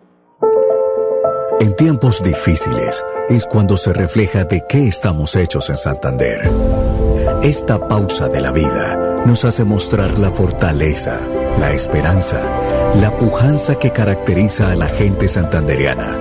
En 1.58 1.74
tiempos 1.74 2.22
difíciles 2.22 3.02
es 3.30 3.46
cuando 3.46 3.78
se 3.78 3.94
refleja 3.94 4.44
de 4.44 4.60
qué 4.68 4.88
estamos 4.88 5.36
hechos 5.36 5.70
en 5.70 5.76
Santander. 5.76 6.40
Esta 7.42 7.88
pausa 7.88 8.28
de 8.28 8.42
la 8.42 8.52
vida 8.52 9.22
nos 9.26 9.46
hace 9.46 9.64
mostrar 9.64 10.18
la 10.18 10.30
fortaleza, 10.30 11.18
la 11.58 11.72
esperanza, 11.72 12.40
la 13.00 13.16
pujanza 13.16 13.76
que 13.76 13.90
caracteriza 13.90 14.70
a 14.70 14.76
la 14.76 14.86
gente 14.86 15.28
santandereana. 15.28 16.16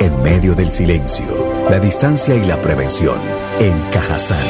En 0.00 0.22
medio 0.22 0.54
del 0.54 0.70
silencio, 0.70 1.24
la 1.70 1.78
distancia 1.78 2.34
y 2.34 2.44
la 2.44 2.60
prevención, 2.60 3.18
en 3.60 3.78
Cajazán, 3.92 4.46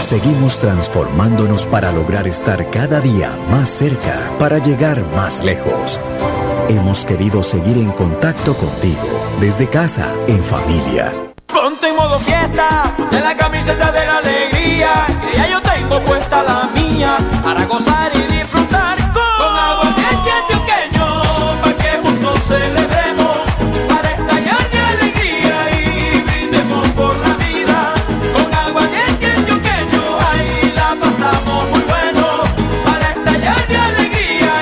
seguimos 0.00 0.58
transformándonos 0.60 1.66
para 1.66 1.92
lograr 1.92 2.26
estar 2.26 2.70
cada 2.70 3.00
día 3.00 3.32
más 3.50 3.68
cerca, 3.68 4.30
para 4.38 4.58
llegar 4.58 5.04
más 5.14 5.42
lejos. 5.42 6.00
Hemos 6.68 7.04
querido 7.04 7.42
seguir 7.42 7.76
en 7.76 7.90
contacto 7.92 8.56
contigo, 8.56 9.08
desde 9.40 9.68
casa, 9.68 10.12
en 10.26 10.42
familia. 10.42 11.12
Ponte 11.46 11.88
en 11.88 11.96
modo 11.96 12.18
fiesta, 12.20 12.94
ponte 12.96 13.20
la 13.20 13.36
camiseta 13.36 13.92
de 13.92 14.06
la 14.06 14.18
alegría, 14.18 15.06
tengo 15.88 16.02
puesta 16.04 16.42
la 16.42 16.68
mía, 16.74 17.18
para 17.42 17.64
gozar 17.66 18.10
y 18.14 18.32
disfrutar 18.32 18.96
con 19.12 19.56
agua 19.56 19.88
antioqueño, 19.88 21.06
para 21.60 21.76
que 21.76 21.90
juntos 22.02 22.38
celebremos, 22.46 23.38
para 23.88 24.10
estallar 24.12 24.70
de 24.70 24.78
alegría 24.78 25.56
y 25.72 26.22
brindemos 26.22 26.88
por 26.88 27.16
la 27.16 27.34
vida, 27.36 27.94
con 28.32 28.54
agua 28.54 28.82
antioqueño, 28.82 30.02
ahí 30.30 30.72
la 30.74 30.96
pasamos 31.00 31.70
muy 31.70 31.82
bueno, 31.82 32.26
para 32.84 33.10
estallar 33.12 33.68
de 33.68 33.76
alegría 33.76 34.52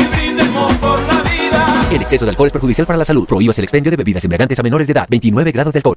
y 0.00 0.06
brindemos 0.06 0.72
por 0.74 0.98
la 1.00 1.22
vida. 1.22 1.86
El 1.90 2.02
exceso 2.02 2.24
de 2.24 2.30
alcohol 2.30 2.46
es 2.46 2.52
perjudicial 2.52 2.86
para 2.86 2.98
la 2.98 3.04
salud. 3.04 3.26
Prohíbas 3.26 3.58
el 3.58 3.64
expendio 3.64 3.90
de 3.90 3.96
bebidas 3.96 4.24
embriagantes 4.24 4.58
a 4.58 4.62
menores 4.62 4.86
de 4.86 4.92
edad. 4.92 5.06
29 5.08 5.52
grados 5.52 5.72
de 5.74 5.78
alcohol. 5.80 5.96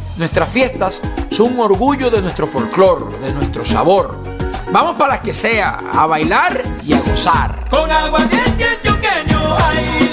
nuestras 0.17 0.49
fiestas 0.49 1.01
son 1.29 1.53
un 1.53 1.59
orgullo 1.59 2.09
de 2.09 2.21
nuestro 2.21 2.47
folclor, 2.47 3.19
de 3.19 3.33
nuestro 3.33 3.65
sabor. 3.65 4.21
Vamos 4.71 4.95
para 4.95 5.13
las 5.13 5.21
que 5.21 5.33
sea, 5.33 5.81
a 5.91 6.05
bailar 6.05 6.63
y 6.85 6.93
a 6.93 6.99
gozar. 6.99 7.67
Con 7.69 7.91
agua 7.91 8.21
antioqueño, 8.21 9.55
ahí 9.57 10.09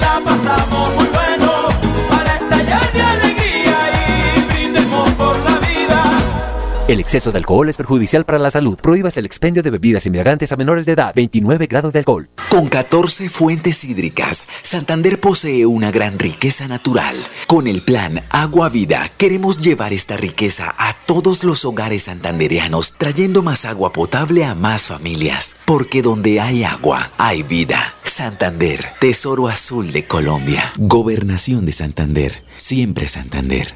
El 6.88 7.01
exceso 7.01 7.31
de 7.33 7.37
alcohol 7.37 7.68
es 7.68 7.77
perjudicial 7.77 8.24
para 8.24 8.38
la 8.38 8.51
salud. 8.51 8.79
Prohíbas 8.81 9.18
el 9.18 9.27
expendio 9.27 9.62
de 9.62 9.68
bebidas 9.68 10.07
embriagantes 10.07 10.53
a 10.53 10.57
menores 10.57 10.87
de 10.87 10.92
edad. 10.92 11.12
29 11.14 11.66
grados 11.66 11.92
de 11.92 11.98
alcohol. 11.98 12.31
Con 12.48 12.66
14 12.66 13.29
fuentes 13.29 13.85
hídricas, 13.85 14.46
Santander 14.62 15.20
posee 15.20 15.66
una 15.66 15.90
gran 15.90 16.18
riqueza 16.18 16.66
natural. 16.66 17.14
Con 17.46 17.66
el 17.66 17.83
plan 17.83 18.22
Agua 18.31 18.70
Vida, 18.70 19.07
queremos 19.18 19.59
llevar 19.59 19.92
esta 19.92 20.16
riqueza 20.16 20.74
a 20.79 20.96
todos 21.05 21.44
los 21.44 21.66
hogares 21.66 22.05
santandereanos, 22.05 22.94
trayendo 22.96 23.42
más 23.42 23.66
agua 23.66 23.92
potable 23.92 24.46
a 24.46 24.55
más 24.55 24.87
familias. 24.87 25.57
Porque 25.66 26.01
donde 26.01 26.40
hay 26.40 26.64
agua, 26.64 27.11
hay 27.18 27.42
vida. 27.42 27.92
Santander, 28.03 28.83
Tesoro 28.98 29.48
Azul 29.48 29.92
de 29.92 30.07
Colombia. 30.07 30.64
Gobernación 30.79 31.66
de 31.66 31.72
Santander, 31.72 32.44
siempre 32.57 33.09
Santander. 33.09 33.74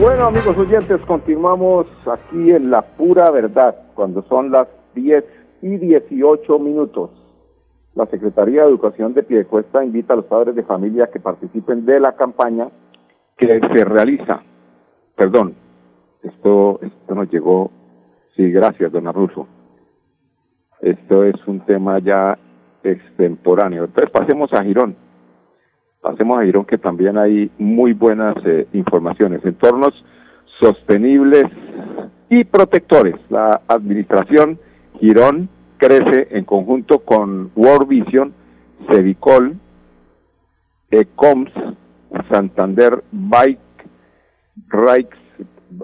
Bueno, 0.00 0.26
amigos 0.26 0.56
oyentes, 0.56 1.00
continuamos 1.06 1.86
aquí 2.06 2.52
en 2.52 2.70
La 2.70 2.82
Pura 2.82 3.32
Verdad, 3.32 3.74
cuando 3.94 4.22
son 4.28 4.52
las 4.52 4.68
10 4.94 5.24
y 5.60 5.76
18 5.76 6.56
minutos. 6.60 7.10
La 7.96 8.06
Secretaría 8.06 8.62
de 8.62 8.68
Educación 8.68 9.12
de 9.12 9.24
Piedecuesta 9.24 9.84
invita 9.84 10.12
a 10.12 10.16
los 10.16 10.26
padres 10.26 10.54
de 10.54 10.62
familia 10.62 11.08
que 11.12 11.18
participen 11.18 11.84
de 11.84 11.98
la 11.98 12.14
campaña 12.14 12.68
que 13.36 13.58
se 13.58 13.84
realiza. 13.84 14.40
Perdón, 15.16 15.56
esto, 16.22 16.78
esto 16.80 17.14
nos 17.16 17.28
llegó. 17.32 17.72
Sí, 18.36 18.52
gracias, 18.52 18.92
don 18.92 19.08
Arnulfo. 19.08 19.48
Esto 20.80 21.24
es 21.24 21.34
un 21.48 21.58
tema 21.66 21.98
ya 21.98 22.38
extemporáneo. 22.84 23.86
Entonces 23.86 24.12
pasemos 24.12 24.52
a 24.52 24.62
Girón. 24.62 25.07
Pasemos 26.00 26.40
a 26.40 26.44
Girón, 26.44 26.64
que 26.64 26.78
también 26.78 27.18
hay 27.18 27.50
muy 27.58 27.92
buenas 27.92 28.36
eh, 28.44 28.66
informaciones. 28.72 29.44
Entornos 29.44 29.92
sostenibles 30.60 31.44
y 32.30 32.44
protectores. 32.44 33.16
La 33.30 33.62
administración 33.66 34.58
Girón 35.00 35.48
crece 35.76 36.28
en 36.30 36.44
conjunto 36.44 37.00
con 37.00 37.50
World 37.56 37.88
Vision, 37.88 38.32
Cevicol, 38.90 39.56
Ecoms, 40.90 41.52
Santander 42.30 43.02
Bike 43.12 43.58
Rights, 44.68 45.16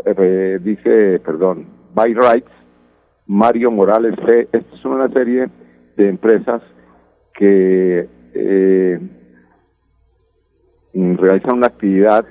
eh, 0.07 0.59
dice, 0.63 1.21
perdón, 1.25 1.67
Bike 1.95 2.19
Rights, 2.19 2.51
Mario 3.27 3.71
Morales. 3.71 4.15
Esta 4.53 4.75
es 4.75 4.85
una 4.85 5.09
serie 5.09 5.49
de 5.97 6.09
empresas 6.09 6.63
que 7.35 8.09
eh, 8.35 9.01
realizan 10.95 11.59
una 11.59 11.67
actividad 11.67 12.25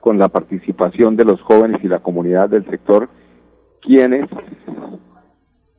con 0.00 0.18
la 0.18 0.28
participación 0.28 1.16
de 1.16 1.24
los 1.24 1.40
jóvenes 1.42 1.82
y 1.82 1.88
la 1.88 2.00
comunidad 2.00 2.48
del 2.48 2.64
sector, 2.66 3.08
quienes 3.80 4.28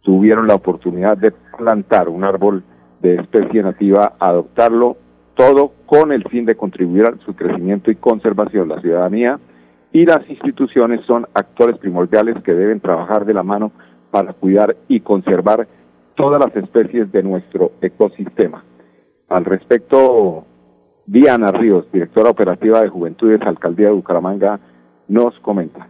tuvieron 0.01 0.47
la 0.47 0.55
oportunidad 0.55 1.17
de 1.17 1.31
plantar 1.57 2.09
un 2.09 2.23
árbol 2.23 2.63
de 3.01 3.15
especie 3.15 3.61
nativa, 3.61 4.13
adoptarlo, 4.19 4.97
todo 5.35 5.73
con 5.85 6.11
el 6.11 6.23
fin 6.29 6.45
de 6.45 6.55
contribuir 6.55 7.05
a 7.05 7.17
su 7.25 7.35
crecimiento 7.35 7.91
y 7.91 7.95
conservación. 7.95 8.69
La 8.69 8.81
ciudadanía 8.81 9.39
y 9.91 10.05
las 10.05 10.27
instituciones 10.29 11.05
son 11.05 11.27
actores 11.33 11.77
primordiales 11.77 12.41
que 12.43 12.53
deben 12.53 12.79
trabajar 12.79 13.25
de 13.25 13.33
la 13.33 13.43
mano 13.43 13.71
para 14.09 14.33
cuidar 14.33 14.75
y 14.87 15.01
conservar 15.01 15.67
todas 16.15 16.43
las 16.43 16.55
especies 16.55 17.11
de 17.11 17.23
nuestro 17.23 17.71
ecosistema. 17.81 18.63
Al 19.29 19.45
respecto, 19.45 20.45
Diana 21.05 21.51
Ríos, 21.51 21.85
directora 21.91 22.29
operativa 22.29 22.81
de 22.81 22.87
Juventudes, 22.87 23.41
Alcaldía 23.41 23.87
de 23.87 23.93
Bucaramanga, 23.93 24.59
nos 25.07 25.37
comenta. 25.39 25.87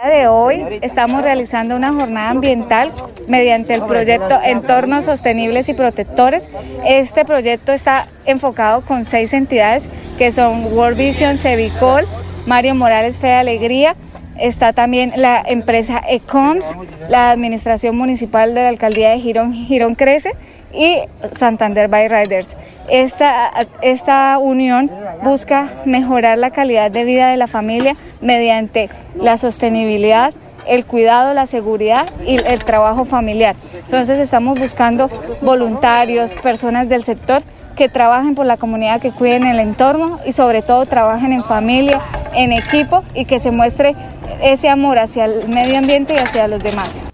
día 0.00 0.10
de 0.10 0.28
hoy 0.28 0.78
estamos 0.80 1.22
realizando 1.22 1.76
una 1.76 1.92
jornada 1.92 2.30
ambiental 2.30 2.92
mediante 3.26 3.74
el 3.74 3.82
proyecto 3.82 4.38
Entornos 4.42 5.06
Sostenibles 5.06 5.68
y 5.68 5.74
Protectores. 5.74 6.48
Este 6.86 7.24
proyecto 7.24 7.72
está 7.72 8.06
enfocado 8.26 8.82
con 8.82 9.04
seis 9.04 9.32
entidades 9.32 9.90
que 10.16 10.30
son 10.30 10.72
World 10.72 10.96
Vision, 10.96 11.36
Cevicol, 11.36 12.04
Mario 12.46 12.76
Morales 12.76 13.18
Fe 13.18 13.26
de 13.26 13.34
Alegría, 13.34 13.96
está 14.38 14.72
también 14.72 15.12
la 15.16 15.42
empresa 15.46 16.00
ECOMS, 16.08 16.76
la 17.08 17.30
Administración 17.30 17.96
Municipal 17.96 18.54
de 18.54 18.62
la 18.62 18.68
Alcaldía 18.68 19.10
de 19.10 19.18
Girón, 19.18 19.52
Girón 19.52 19.96
Crece 19.96 20.30
y 20.72 20.98
Santander 21.36 21.88
By 21.88 22.08
Riders. 22.08 22.56
Esta, 22.88 23.50
esta 23.82 24.38
unión 24.38 24.90
busca 25.22 25.68
mejorar 25.84 26.38
la 26.38 26.50
calidad 26.50 26.90
de 26.90 27.04
vida 27.04 27.30
de 27.30 27.36
la 27.36 27.46
familia 27.46 27.96
mediante 28.20 28.90
la 29.14 29.36
sostenibilidad, 29.36 30.32
el 30.66 30.84
cuidado, 30.84 31.34
la 31.34 31.46
seguridad 31.46 32.06
y 32.26 32.36
el 32.36 32.64
trabajo 32.64 33.04
familiar. 33.04 33.56
Entonces 33.84 34.18
estamos 34.18 34.58
buscando 34.58 35.08
voluntarios, 35.42 36.34
personas 36.34 36.88
del 36.88 37.02
sector 37.02 37.42
que 37.76 37.88
trabajen 37.88 38.34
por 38.34 38.46
la 38.46 38.56
comunidad, 38.56 39.00
que 39.00 39.10
cuiden 39.10 39.46
el 39.46 39.58
entorno 39.58 40.20
y 40.26 40.32
sobre 40.32 40.62
todo 40.62 40.84
trabajen 40.86 41.32
en 41.32 41.42
familia, 41.42 42.00
en 42.34 42.52
equipo 42.52 43.02
y 43.14 43.24
que 43.24 43.38
se 43.38 43.50
muestre 43.50 43.94
ese 44.42 44.68
amor 44.68 44.98
hacia 44.98 45.24
el 45.24 45.48
medio 45.48 45.78
ambiente 45.78 46.14
y 46.14 46.18
hacia 46.18 46.46
los 46.46 46.62
demás. 46.62 47.06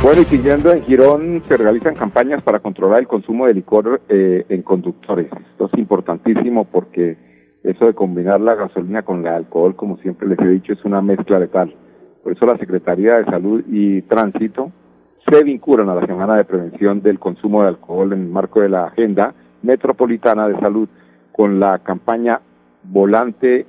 Bueno, 0.00 0.22
y 0.22 0.24
siguiendo 0.26 0.72
en 0.72 0.84
Girón 0.84 1.42
se 1.48 1.56
realizan 1.56 1.94
campañas 1.94 2.42
para 2.42 2.60
controlar 2.60 3.00
el 3.00 3.08
consumo 3.08 3.46
de 3.46 3.54
licor 3.54 4.00
eh, 4.08 4.46
en 4.48 4.62
conductores. 4.62 5.26
Esto 5.50 5.68
es 5.72 5.78
importantísimo 5.78 6.64
porque 6.66 7.16
eso 7.64 7.86
de 7.86 7.94
combinar 7.94 8.40
la 8.40 8.54
gasolina 8.54 9.02
con 9.02 9.26
el 9.26 9.26
alcohol, 9.26 9.74
como 9.74 9.98
siempre 9.98 10.28
les 10.28 10.38
he 10.38 10.48
dicho, 10.48 10.72
es 10.72 10.84
una 10.84 11.02
mezcla 11.02 11.40
letal. 11.40 11.74
Por 12.22 12.32
eso 12.32 12.46
la 12.46 12.56
Secretaría 12.58 13.16
de 13.16 13.24
Salud 13.24 13.64
y 13.66 14.02
Tránsito 14.02 14.70
se 15.28 15.42
vinculan 15.42 15.88
a 15.88 15.96
la 15.96 16.06
Semana 16.06 16.36
de 16.36 16.44
Prevención 16.44 17.02
del 17.02 17.18
Consumo 17.18 17.62
de 17.62 17.68
Alcohol 17.68 18.12
en 18.12 18.20
el 18.20 18.28
marco 18.28 18.60
de 18.60 18.68
la 18.68 18.84
Agenda 18.84 19.34
Metropolitana 19.62 20.48
de 20.48 20.58
Salud 20.60 20.88
con 21.32 21.58
la 21.58 21.80
campaña 21.80 22.40
Volante 22.84 23.66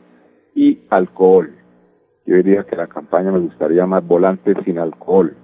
y 0.53 0.79
Alcohol. 0.89 1.51
Yo 2.27 2.35
diría 2.35 2.65
que 2.65 2.75
la 2.75 2.87
campaña 2.87 3.31
me 3.31 3.39
gustaría 3.39 3.85
más 3.87 4.05
Volante 4.05 4.53
sin 4.63 4.77
Alcohol. 4.77 5.35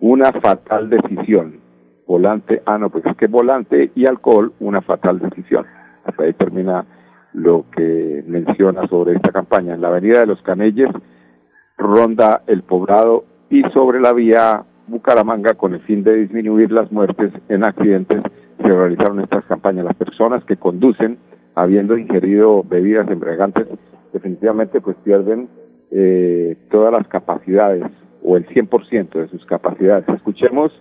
Una 0.00 0.32
fatal 0.32 0.88
decisión. 0.88 1.60
Volante, 2.06 2.62
ah 2.64 2.78
no, 2.78 2.90
pues 2.90 3.04
es 3.06 3.16
que 3.16 3.26
volante 3.26 3.92
y 3.94 4.06
alcohol, 4.06 4.52
una 4.58 4.80
fatal 4.80 5.18
decisión. 5.18 5.66
Hasta 6.04 6.22
ahí 6.24 6.32
termina 6.32 6.84
lo 7.34 7.66
que 7.70 8.24
menciona 8.26 8.88
sobre 8.88 9.14
esta 9.14 9.30
campaña. 9.30 9.74
En 9.74 9.82
la 9.82 9.88
avenida 9.88 10.20
de 10.20 10.26
los 10.26 10.40
Canelles 10.42 10.90
ronda 11.76 12.42
el 12.46 12.62
poblado 12.62 13.24
y 13.50 13.62
sobre 13.74 14.00
la 14.00 14.12
vía 14.12 14.64
Bucaramanga 14.86 15.54
con 15.54 15.74
el 15.74 15.80
fin 15.82 16.02
de 16.02 16.16
disminuir 16.16 16.72
las 16.72 16.90
muertes 16.90 17.32
en 17.48 17.62
accidentes 17.62 18.22
se 18.56 18.68
realizaron 18.68 19.20
estas 19.20 19.44
campañas. 19.44 19.84
Las 19.84 19.96
personas 19.96 20.42
que 20.44 20.56
conducen 20.56 21.18
habiendo 21.54 21.96
ingerido 21.96 22.64
bebidas 22.64 23.08
embriagantes 23.08 23.66
definitivamente 24.12 24.80
pues 24.80 24.96
pierden 25.04 25.48
eh, 25.90 26.56
todas 26.70 26.92
las 26.92 27.06
capacidades 27.08 27.84
o 28.22 28.36
el 28.36 28.46
100% 28.48 29.10
de 29.12 29.28
sus 29.28 29.44
capacidades. 29.46 30.08
Escuchemos 30.08 30.72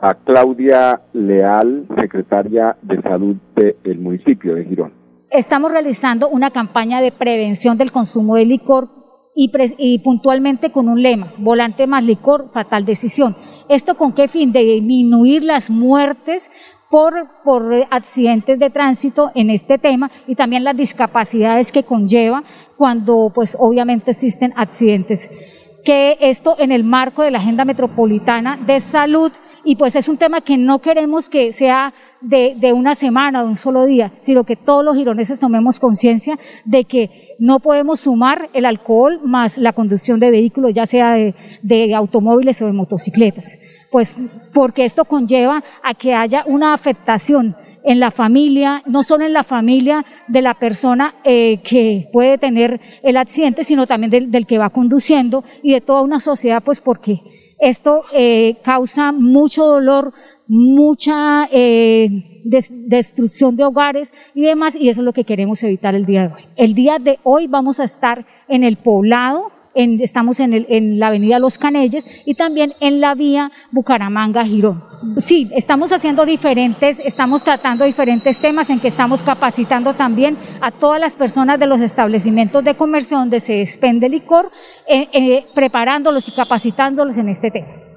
a 0.00 0.14
Claudia 0.14 1.02
Leal, 1.12 1.86
secretaria 1.98 2.76
de 2.82 3.00
Salud 3.02 3.36
del 3.54 3.98
municipio 3.98 4.54
de 4.54 4.64
Girón. 4.64 4.92
Estamos 5.30 5.70
realizando 5.70 6.28
una 6.28 6.50
campaña 6.50 7.00
de 7.00 7.12
prevención 7.12 7.76
del 7.78 7.92
consumo 7.92 8.36
de 8.36 8.46
licor 8.46 8.88
y, 9.34 9.52
y, 9.78 9.98
puntualmente 10.00 10.72
con 10.72 10.88
un 10.88 11.02
lema, 11.02 11.28
volante 11.38 11.86
más 11.86 12.02
licor, 12.02 12.50
fatal 12.52 12.84
decisión. 12.84 13.36
¿Esto 13.68 13.94
con 13.94 14.12
qué 14.12 14.26
fin? 14.26 14.52
De 14.52 14.64
disminuir 14.64 15.44
las 15.44 15.70
muertes 15.70 16.50
por, 16.90 17.28
por 17.44 17.72
accidentes 17.90 18.58
de 18.58 18.70
tránsito 18.70 19.30
en 19.36 19.50
este 19.50 19.78
tema 19.78 20.10
y 20.26 20.34
también 20.34 20.64
las 20.64 20.76
discapacidades 20.76 21.70
que 21.70 21.84
conlleva 21.84 22.42
cuando 22.76 23.30
pues 23.32 23.56
obviamente 23.60 24.10
existen 24.10 24.52
accidentes 24.56 25.59
que 25.84 26.18
esto 26.20 26.56
en 26.58 26.72
el 26.72 26.84
marco 26.84 27.22
de 27.22 27.30
la 27.30 27.38
Agenda 27.38 27.64
Metropolitana 27.64 28.56
de 28.56 28.80
Salud. 28.80 29.32
Y 29.64 29.76
pues 29.76 29.96
es 29.96 30.08
un 30.08 30.16
tema 30.16 30.40
que 30.40 30.56
no 30.56 30.80
queremos 30.80 31.28
que 31.28 31.52
sea 31.52 31.92
de, 32.20 32.54
de, 32.56 32.72
una 32.72 32.94
semana, 32.94 33.42
de 33.42 33.48
un 33.48 33.56
solo 33.56 33.86
día, 33.86 34.12
sino 34.20 34.44
que 34.44 34.56
todos 34.56 34.84
los 34.84 34.96
gironeses 34.96 35.40
tomemos 35.40 35.78
conciencia 35.78 36.38
de 36.64 36.84
que 36.84 37.36
no 37.38 37.60
podemos 37.60 38.00
sumar 38.00 38.50
el 38.52 38.66
alcohol 38.66 39.20
más 39.24 39.58
la 39.58 39.72
conducción 39.72 40.20
de 40.20 40.30
vehículos, 40.30 40.74
ya 40.74 40.86
sea 40.86 41.14
de, 41.14 41.34
de 41.62 41.94
automóviles 41.94 42.60
o 42.62 42.66
de 42.66 42.72
motocicletas. 42.72 43.58
Pues 43.90 44.16
porque 44.52 44.84
esto 44.84 45.04
conlleva 45.04 45.64
a 45.82 45.94
que 45.94 46.14
haya 46.14 46.44
una 46.46 46.74
afectación 46.74 47.56
en 47.82 48.00
la 48.00 48.10
familia, 48.10 48.82
no 48.86 49.02
solo 49.02 49.24
en 49.24 49.32
la 49.32 49.44
familia 49.44 50.04
de 50.28 50.42
la 50.42 50.54
persona 50.54 51.14
eh, 51.24 51.60
que 51.62 52.08
puede 52.12 52.38
tener 52.38 52.80
el 53.02 53.16
accidente, 53.16 53.64
sino 53.64 53.86
también 53.86 54.10
del, 54.10 54.30
del, 54.30 54.46
que 54.46 54.58
va 54.58 54.70
conduciendo 54.70 55.44
y 55.62 55.72
de 55.72 55.80
toda 55.80 56.02
una 56.02 56.20
sociedad, 56.20 56.62
pues 56.62 56.80
porque 56.80 57.20
esto 57.60 58.04
eh, 58.12 58.56
causa 58.62 59.12
mucho 59.12 59.64
dolor, 59.64 60.12
mucha 60.48 61.48
eh, 61.52 62.40
des 62.44 62.68
destrucción 62.70 63.54
de 63.54 63.64
hogares 63.64 64.12
y 64.34 64.42
demás, 64.42 64.74
y 64.74 64.88
eso 64.88 65.02
es 65.02 65.04
lo 65.04 65.12
que 65.12 65.24
queremos 65.24 65.62
evitar 65.62 65.94
el 65.94 66.06
día 66.06 66.28
de 66.28 66.34
hoy. 66.34 66.42
El 66.56 66.74
día 66.74 66.98
de 66.98 67.18
hoy 67.22 67.46
vamos 67.46 67.78
a 67.78 67.84
estar 67.84 68.26
en 68.48 68.64
el 68.64 68.76
poblado, 68.76 69.52
estamos 70.00 70.40
en, 70.40 70.54
el, 70.54 70.66
en, 70.68 70.98
la 70.98 71.08
avenida 71.08 71.38
Los 71.38 71.58
Canelles 71.58 72.06
y 72.24 72.34
también 72.34 72.74
en 72.80 73.00
la 73.00 73.14
vía 73.14 73.50
Bucaramanga-Girón. 73.72 74.82
Sí, 75.18 75.50
estamos 75.54 75.92
haciendo 75.92 76.26
diferentes, 76.26 77.00
estamos 77.00 77.42
tratando 77.42 77.84
diferentes 77.84 78.38
temas 78.38 78.68
en 78.70 78.80
que 78.80 78.88
estamos 78.88 79.22
capacitando 79.22 79.94
también 79.94 80.36
a 80.60 80.70
todas 80.70 81.00
las 81.00 81.16
personas 81.16 81.58
de 81.58 81.66
los 81.66 81.80
establecimientos 81.80 82.62
de 82.64 82.74
comercio 82.74 83.18
donde 83.18 83.40
se 83.40 83.54
despende 83.54 84.08
licor, 84.08 84.50
eh, 84.86 85.08
eh, 85.12 85.46
preparándolos 85.54 86.28
y 86.28 86.32
capacitándolos 86.32 87.16
en 87.18 87.28
este 87.30 87.50
tema. 87.50 87.90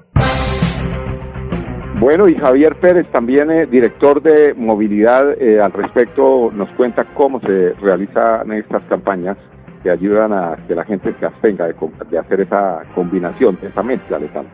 Bueno, 2.00 2.28
y 2.28 2.34
Javier 2.34 2.74
Pérez, 2.74 3.06
también 3.08 3.50
eh, 3.50 3.66
director 3.66 4.20
de 4.20 4.52
movilidad, 4.54 5.40
eh, 5.40 5.60
al 5.60 5.72
respecto 5.72 6.50
nos 6.52 6.68
cuenta 6.70 7.04
cómo 7.04 7.40
se 7.40 7.72
realizan 7.80 8.52
estas 8.52 8.82
campañas 8.82 9.38
que 9.84 9.90
ayudan 9.90 10.32
a 10.32 10.56
que 10.66 10.74
la 10.74 10.82
gente 10.82 11.12
se 11.12 11.26
abstenga 11.26 11.66
de, 11.66 11.74
de 12.10 12.18
hacer 12.18 12.40
esa 12.40 12.80
combinación, 12.94 13.58
esa 13.62 13.82
mezcla 13.82 14.18
letal. 14.18 14.46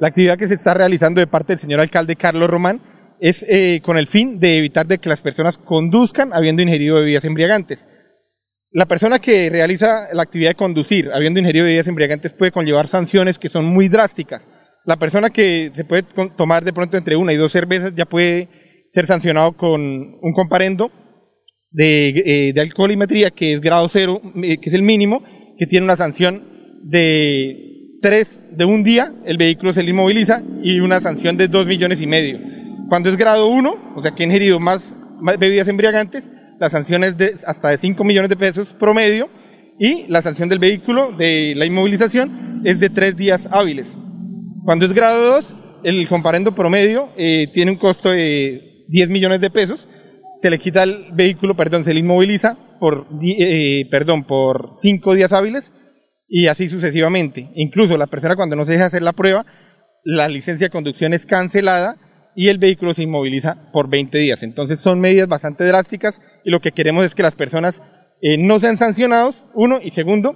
La 0.00 0.08
actividad 0.08 0.36
que 0.36 0.48
se 0.48 0.54
está 0.54 0.74
realizando 0.74 1.20
de 1.20 1.28
parte 1.28 1.52
del 1.52 1.60
señor 1.60 1.78
alcalde 1.78 2.16
Carlos 2.16 2.50
Román 2.50 2.80
es 3.20 3.46
eh, 3.48 3.80
con 3.84 3.96
el 3.96 4.08
fin 4.08 4.40
de 4.40 4.58
evitar 4.58 4.88
de 4.88 4.98
que 4.98 5.08
las 5.08 5.22
personas 5.22 5.58
conduzcan 5.58 6.32
habiendo 6.32 6.60
ingerido 6.60 6.96
bebidas 6.96 7.24
embriagantes. 7.24 7.86
La 8.72 8.86
persona 8.86 9.20
que 9.20 9.48
realiza 9.48 10.12
la 10.12 10.24
actividad 10.24 10.50
de 10.50 10.56
conducir 10.56 11.12
habiendo 11.14 11.38
ingerido 11.38 11.64
bebidas 11.64 11.86
embriagantes 11.86 12.34
puede 12.34 12.50
conllevar 12.50 12.88
sanciones 12.88 13.38
que 13.38 13.48
son 13.48 13.66
muy 13.66 13.88
drásticas. 13.88 14.48
La 14.84 14.96
persona 14.96 15.30
que 15.30 15.70
se 15.72 15.84
puede 15.84 16.02
tomar 16.36 16.64
de 16.64 16.72
pronto 16.72 16.96
entre 16.96 17.14
una 17.14 17.32
y 17.32 17.36
dos 17.36 17.52
cervezas 17.52 17.94
ya 17.94 18.06
puede 18.06 18.48
ser 18.88 19.06
sancionado 19.06 19.52
con 19.52 19.80
un 19.80 20.32
comparendo 20.34 20.90
de, 21.72 22.08
eh, 22.08 22.52
de 22.52 22.60
alcoholimetría 22.60 23.30
que 23.30 23.54
es 23.54 23.60
grado 23.60 23.88
cero, 23.88 24.20
eh, 24.42 24.58
que 24.58 24.68
es 24.68 24.74
el 24.74 24.82
mínimo, 24.82 25.22
que 25.58 25.66
tiene 25.66 25.84
una 25.84 25.96
sanción 25.96 26.42
de 26.82 27.72
tres, 28.00 28.42
de 28.56 28.64
un 28.64 28.82
día, 28.82 29.12
el 29.24 29.38
vehículo 29.38 29.72
se 29.72 29.82
le 29.82 29.90
inmoviliza 29.90 30.42
y 30.62 30.80
una 30.80 31.00
sanción 31.00 31.36
de 31.36 31.48
dos 31.48 31.66
millones 31.66 32.00
y 32.00 32.06
medio. 32.06 32.38
Cuando 32.88 33.08
es 33.08 33.16
grado 33.16 33.46
uno, 33.46 33.76
o 33.94 34.02
sea 34.02 34.10
que 34.10 34.24
ha 34.24 34.26
ingerido 34.26 34.60
más, 34.60 34.94
bebidas 35.38 35.68
embriagantes, 35.68 36.30
la 36.58 36.68
sanción 36.68 37.04
es 37.04 37.16
de 37.16 37.34
hasta 37.46 37.70
de 37.70 37.78
5 37.78 38.04
millones 38.04 38.28
de 38.28 38.36
pesos 38.36 38.74
promedio 38.74 39.28
y 39.78 40.04
la 40.08 40.20
sanción 40.20 40.48
del 40.48 40.58
vehículo 40.58 41.12
de 41.12 41.54
la 41.56 41.64
inmovilización 41.64 42.62
es 42.64 42.78
de 42.78 42.90
tres 42.90 43.16
días 43.16 43.48
hábiles. 43.50 43.96
Cuando 44.64 44.84
es 44.84 44.92
grado 44.92 45.34
2, 45.34 45.56
el 45.84 46.06
comparendo 46.08 46.54
promedio 46.54 47.08
eh, 47.16 47.48
tiene 47.52 47.70
un 47.70 47.78
costo 47.78 48.10
de 48.10 48.84
10 48.88 49.08
millones 49.08 49.40
de 49.40 49.50
pesos, 49.50 49.88
se 50.42 50.50
le 50.50 50.58
quita 50.58 50.82
el 50.82 51.12
vehículo, 51.12 51.54
perdón, 51.54 51.84
se 51.84 51.94
le 51.94 52.00
inmoviliza 52.00 52.58
por, 52.80 53.06
eh, 53.22 53.86
perdón, 53.92 54.24
por 54.24 54.72
5 54.74 55.14
días 55.14 55.32
hábiles 55.32 55.72
y 56.28 56.48
así 56.48 56.68
sucesivamente. 56.68 57.48
Incluso 57.54 57.96
la 57.96 58.08
persona 58.08 58.34
cuando 58.34 58.56
no 58.56 58.66
se 58.66 58.72
deja 58.72 58.86
hacer 58.86 59.02
la 59.02 59.12
prueba, 59.12 59.46
la 60.02 60.26
licencia 60.26 60.66
de 60.66 60.72
conducción 60.72 61.14
es 61.14 61.26
cancelada 61.26 61.96
y 62.34 62.48
el 62.48 62.58
vehículo 62.58 62.92
se 62.92 63.04
inmoviliza 63.04 63.70
por 63.72 63.88
20 63.88 64.18
días. 64.18 64.42
Entonces 64.42 64.80
son 64.80 64.98
medidas 64.98 65.28
bastante 65.28 65.62
drásticas 65.64 66.20
y 66.44 66.50
lo 66.50 66.58
que 66.58 66.72
queremos 66.72 67.04
es 67.04 67.14
que 67.14 67.22
las 67.22 67.36
personas 67.36 67.80
eh, 68.20 68.36
no 68.36 68.58
sean 68.58 68.76
sancionados, 68.76 69.46
uno, 69.54 69.78
y 69.80 69.90
segundo, 69.90 70.34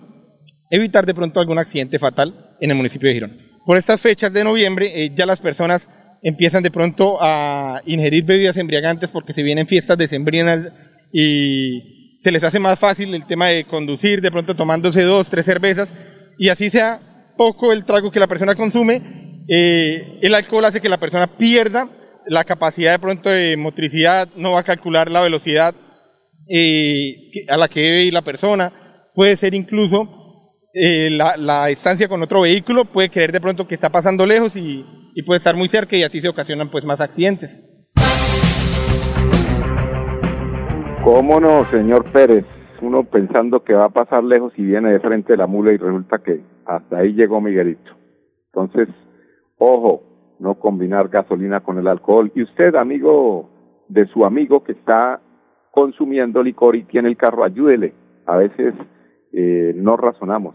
evitar 0.71 1.05
de 1.05 1.15
pronto 1.15 1.41
algún 1.41 1.59
accidente 1.59 1.99
fatal 1.99 2.55
en 2.61 2.71
el 2.71 2.77
municipio 2.77 3.09
de 3.09 3.15
Girón. 3.15 3.39
Por 3.67 3.77
estas 3.77 4.01
fechas 4.01 4.33
de 4.33 4.45
noviembre 4.45 5.03
eh, 5.03 5.13
ya 5.17 5.27
las 5.27 5.41
personas 5.41 5.91
empiezan 6.27 6.65
de 6.65 6.73
pronto 6.73 7.19
a 7.21 7.83
ingerir 7.87 8.25
bebidas 8.25 8.57
embriagantes 8.57 9.11
porque 9.11 9.33
se 9.33 9.45
vienen 9.45 9.69
fiestas 9.69 9.97
decembrinas 9.97 10.73
y 11.13 12.17
se 12.19 12.33
les 12.33 12.43
hace 12.43 12.59
más 12.59 12.81
fácil 12.81 13.15
el 13.15 13.25
tema 13.27 13.47
de 13.47 13.63
conducir, 13.63 14.21
de 14.21 14.33
pronto 14.33 14.57
tomándose 14.57 15.03
dos, 15.03 15.31
tres 15.31 15.47
cervezas 15.47 15.95
y 16.37 16.49
así 16.49 16.69
sea 16.69 16.99
poco 17.37 17.73
el 17.73 17.85
trago 17.85 18.11
que 18.11 18.19
la 18.19 18.27
persona 18.27 18.57
consume, 18.57 19.01
eh, 19.49 20.19
el 20.21 20.35
alcohol 20.35 20.65
hace 20.65 20.81
que 20.81 20.89
la 20.89 20.99
persona 20.99 21.29
pierda 21.29 21.89
la 22.27 22.43
capacidad 22.43 22.91
de 22.91 22.99
pronto 22.99 23.31
de 23.31 23.57
motricidad, 23.57 24.29
no 24.35 24.51
va 24.51 24.61
a 24.61 24.65
calcular 24.65 25.09
la 25.09 25.21
velocidad 25.21 25.77
eh, 26.49 27.31
a 27.49 27.57
la 27.57 27.69
que 27.69 27.81
debe 27.81 28.11
la 28.11 28.23
persona, 28.23 28.73
puede 29.15 29.37
ser 29.37 29.55
incluso 29.55 30.53
eh, 30.75 31.09
la, 31.09 31.37
la 31.37 31.67
distancia 31.67 32.09
con 32.09 32.21
otro 32.21 32.41
vehículo, 32.41 32.85
puede 32.85 33.11
creer 33.11 33.31
de 33.31 33.41
pronto 33.41 33.69
que 33.69 33.77
está 33.77 33.91
pasando 33.91 34.27
lejos 34.27 34.57
y, 34.57 34.85
y 35.17 35.23
puede 35.23 35.39
estar 35.39 35.57
muy 35.57 35.67
cerca 35.67 35.97
y 35.97 36.03
así 36.03 36.21
se 36.21 36.29
ocasionan 36.29 36.69
pues 36.71 36.85
más 36.85 37.01
accidentes. 37.01 37.73
¿Cómo 41.03 41.41
no, 41.41 41.65
señor 41.65 42.05
Pérez? 42.13 42.45
Uno 42.83 43.03
pensando 43.05 43.65
que 43.65 43.73
va 43.73 43.87
a 43.87 43.89
pasar 43.89 44.23
lejos 44.23 44.53
y 44.59 44.63
viene 44.63 44.93
de 44.93 45.01
frente 45.01 45.33
de 45.33 45.39
la 45.39 45.47
mula 45.47 45.73
y 45.73 45.79
resulta 45.79 46.19
que 46.19 46.43
hasta 46.67 46.99
ahí 46.99 47.15
llegó 47.15 47.41
Miguelito. 47.41 47.93
Entonces, 48.53 48.89
ojo, 49.57 50.37
no 50.39 50.57
combinar 50.57 51.09
gasolina 51.09 51.61
con 51.61 51.79
el 51.79 51.87
alcohol. 51.87 52.31
Y 52.35 52.43
usted, 52.43 52.75
amigo 52.75 53.49
de 53.89 54.07
su 54.09 54.27
amigo 54.27 54.65
que 54.65 54.73
está 54.73 55.23
consumiendo 55.71 56.43
licor 56.43 56.77
y 56.77 56.85
tiene 56.85 57.09
el 57.09 57.17
carro, 57.17 57.43
ayúdele. 57.43 57.95
A 58.27 58.37
veces 58.37 58.75
eh, 59.33 59.73
no 59.77 59.97
razonamos. 59.97 60.55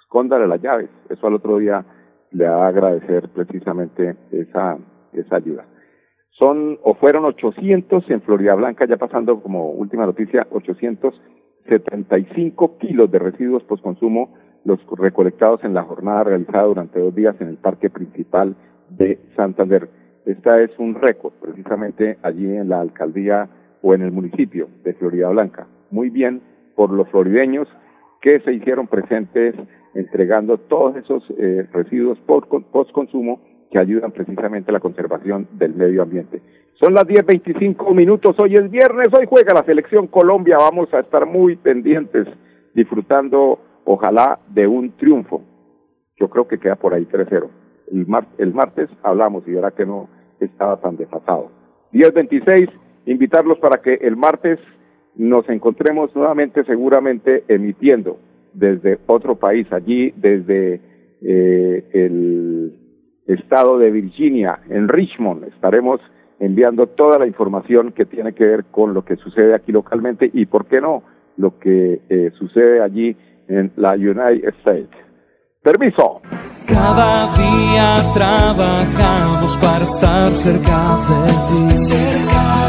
Escóndale 0.00 0.46
las 0.46 0.62
llaves. 0.62 0.88
Eso 1.10 1.26
al 1.26 1.34
otro 1.34 1.58
día 1.58 1.84
le 2.32 2.48
va 2.48 2.66
agradecer 2.68 3.28
precisamente 3.30 4.16
esa, 4.30 4.76
esa 5.12 5.36
ayuda. 5.36 5.64
Son 6.30 6.78
o 6.82 6.94
fueron 6.94 7.24
800 7.24 8.10
en 8.10 8.20
Florida 8.22 8.54
Blanca, 8.54 8.86
ya 8.86 8.96
pasando 8.96 9.42
como 9.42 9.70
última 9.70 10.06
noticia, 10.06 10.46
875 10.50 12.78
kilos 12.78 13.10
de 13.10 13.18
residuos 13.18 13.64
postconsumo 13.64 14.32
los 14.64 14.80
recolectados 14.98 15.62
en 15.64 15.74
la 15.74 15.82
jornada 15.84 16.24
realizada 16.24 16.64
durante 16.64 16.98
dos 17.00 17.14
días 17.14 17.36
en 17.40 17.48
el 17.48 17.56
parque 17.56 17.90
principal 17.90 18.56
de 18.90 19.18
Santander. 19.34 19.88
Esta 20.26 20.60
es 20.60 20.70
un 20.78 20.94
récord, 20.94 21.32
precisamente 21.40 22.18
allí 22.22 22.54
en 22.54 22.68
la 22.68 22.80
alcaldía 22.80 23.48
o 23.82 23.94
en 23.94 24.02
el 24.02 24.12
municipio 24.12 24.68
de 24.84 24.94
Florida 24.94 25.30
Blanca. 25.30 25.66
Muy 25.90 26.10
bien 26.10 26.40
por 26.76 26.90
los 26.90 27.08
florideños 27.08 27.66
que 28.20 28.40
se 28.40 28.52
hicieron 28.52 28.88
presentes 28.88 29.54
entregando 29.98 30.58
todos 30.58 30.96
esos 30.96 31.24
eh, 31.38 31.66
residuos 31.72 32.18
post-consumo 32.20 33.40
que 33.70 33.78
ayudan 33.78 34.12
precisamente 34.12 34.70
a 34.70 34.74
la 34.74 34.80
conservación 34.80 35.48
del 35.52 35.74
medio 35.74 36.02
ambiente. 36.02 36.40
Son 36.80 36.94
las 36.94 37.04
10.25 37.04 37.92
minutos, 37.94 38.36
hoy 38.38 38.54
es 38.54 38.70
viernes, 38.70 39.08
hoy 39.12 39.26
juega 39.28 39.52
la 39.52 39.64
selección 39.64 40.06
Colombia, 40.06 40.56
vamos 40.56 40.94
a 40.94 41.00
estar 41.00 41.26
muy 41.26 41.56
pendientes, 41.56 42.28
disfrutando, 42.74 43.58
ojalá, 43.84 44.38
de 44.48 44.68
un 44.68 44.92
triunfo. 44.92 45.42
Yo 46.16 46.30
creo 46.30 46.46
que 46.46 46.58
queda 46.58 46.76
por 46.76 46.94
ahí 46.94 47.04
3-0. 47.04 47.48
El, 47.90 48.06
mar 48.06 48.26
el 48.38 48.54
martes 48.54 48.88
hablamos 49.02 49.42
y 49.48 49.52
verá 49.52 49.72
que 49.72 49.84
no 49.84 50.08
estaba 50.38 50.80
tan 50.80 50.96
desfasado. 50.96 51.50
10.26, 51.92 52.70
invitarlos 53.06 53.58
para 53.58 53.82
que 53.82 53.94
el 53.94 54.16
martes 54.16 54.60
nos 55.16 55.48
encontremos 55.48 56.14
nuevamente 56.14 56.62
seguramente 56.64 57.42
emitiendo 57.48 58.18
desde 58.58 58.98
otro 59.06 59.36
país, 59.36 59.66
allí 59.72 60.12
desde 60.16 60.80
eh, 61.22 61.84
el 61.92 62.74
estado 63.26 63.78
de 63.78 63.90
Virginia, 63.90 64.60
en 64.68 64.88
Richmond. 64.88 65.44
Estaremos 65.44 66.00
enviando 66.40 66.86
toda 66.86 67.18
la 67.18 67.26
información 67.26 67.92
que 67.92 68.04
tiene 68.04 68.32
que 68.32 68.44
ver 68.44 68.64
con 68.66 68.94
lo 68.94 69.04
que 69.04 69.16
sucede 69.16 69.54
aquí 69.54 69.72
localmente 69.72 70.30
y, 70.32 70.46
¿por 70.46 70.66
qué 70.66 70.80
no?, 70.80 71.02
lo 71.36 71.58
que 71.58 72.00
eh, 72.08 72.32
sucede 72.36 72.80
allí 72.82 73.16
en 73.46 73.70
la 73.76 73.92
United 73.92 74.48
States. 74.58 74.90
Permiso. 75.62 76.20
Cada 76.66 77.32
día 77.34 77.96
trabajamos 78.14 79.56
para 79.58 79.84
estar 79.84 80.32
cerca 80.32 80.98
de 81.26 81.32
ti. 81.48 82.08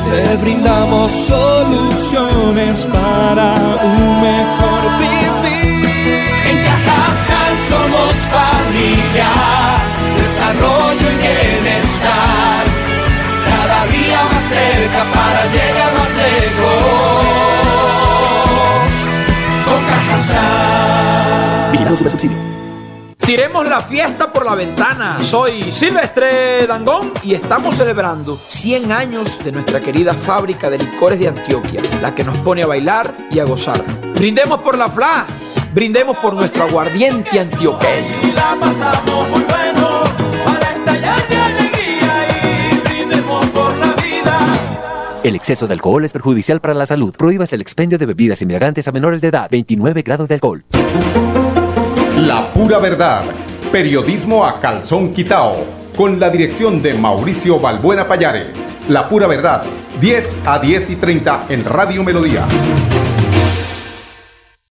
Te 0.09 0.43
brindamos 0.43 1.11
soluciones 1.11 2.85
para 2.87 3.53
un 3.83 4.21
mejor 4.21 4.99
vivir. 4.99 5.38
Somos 7.69 8.15
familia, 8.33 9.29
desarrollo 10.17 11.11
y 11.11 11.17
bienestar. 11.17 12.65
Cada 13.45 13.85
día 13.85 14.23
más 14.23 14.43
cerca 14.43 15.05
para 15.13 15.45
llegar 15.45 15.93
más 15.93 16.15
lejos. 16.15 17.27
Con 19.65 19.85
Cajasal. 19.85 21.71
Vigilado 21.71 21.95
Super 21.95 22.11
Subsidio. 22.11 22.49
Tiremos 23.19 23.69
la 23.69 23.81
fiesta 23.81 24.33
por 24.33 24.43
la 24.43 24.55
ventana. 24.55 25.19
Soy 25.21 25.71
Silvestre 25.71 26.65
Dangón 26.65 27.13
y 27.21 27.35
estamos 27.35 27.75
celebrando 27.75 28.35
100 28.35 28.91
años 28.91 29.43
de 29.43 29.51
nuestra 29.51 29.79
querida 29.79 30.15
fábrica 30.15 30.71
de 30.71 30.79
licores 30.79 31.19
de 31.19 31.27
Antioquia, 31.27 31.83
la 32.01 32.15
que 32.15 32.23
nos 32.23 32.39
pone 32.39 32.63
a 32.63 32.65
bailar 32.65 33.13
y 33.29 33.37
a 33.37 33.43
gozar. 33.43 33.85
Brindemos 34.15 34.59
por 34.63 34.75
la 34.75 34.89
FLA, 34.89 35.27
brindemos 35.73 36.17
por 36.17 36.33
nuestro 36.33 36.63
aguardiente 36.63 37.39
antioqueño. 37.39 37.89
Y 38.23 38.31
la 38.31 38.57
pasamos 38.59 39.29
muy 39.29 39.43
bueno 39.43 40.03
para 40.45 40.73
estallar 40.73 41.27
de 41.27 41.37
alegría 41.37 42.71
y 42.71 42.79
brindemos 42.87 43.45
por 43.47 43.77
la 43.77 43.93
vida. 44.01 44.39
El 45.23 45.35
exceso 45.35 45.67
de 45.67 45.73
alcohol 45.73 46.05
es 46.05 46.13
perjudicial 46.13 46.59
para 46.61 46.73
la 46.73 46.85
salud. 46.85 47.13
Prohíbas 47.15 47.53
el 47.53 47.61
expendio 47.61 47.97
de 47.97 48.05
bebidas 48.05 48.41
embriagantes 48.41 48.87
a 48.87 48.91
menores 48.91 49.21
de 49.21 49.27
edad. 49.29 49.49
29 49.49 50.01
grados 50.01 50.27
de 50.27 50.35
alcohol. 50.35 50.63
La 52.17 52.49
pura 52.51 52.79
verdad. 52.79 53.23
Periodismo 53.71 54.45
a 54.45 54.59
calzón 54.59 55.13
quitao. 55.13 55.79
Con 55.95 56.19
la 56.19 56.29
dirección 56.29 56.81
de 56.81 56.93
Mauricio 56.93 57.59
Balbuena 57.59 58.07
Payares. 58.07 58.57
La 58.87 59.07
pura 59.07 59.27
verdad. 59.27 59.63
10 60.01 60.35
a 60.45 60.59
10 60.59 60.89
y 60.91 60.95
30 60.95 61.45
en 61.49 61.65
Radio 61.65 62.03
Melodía. 62.03 62.45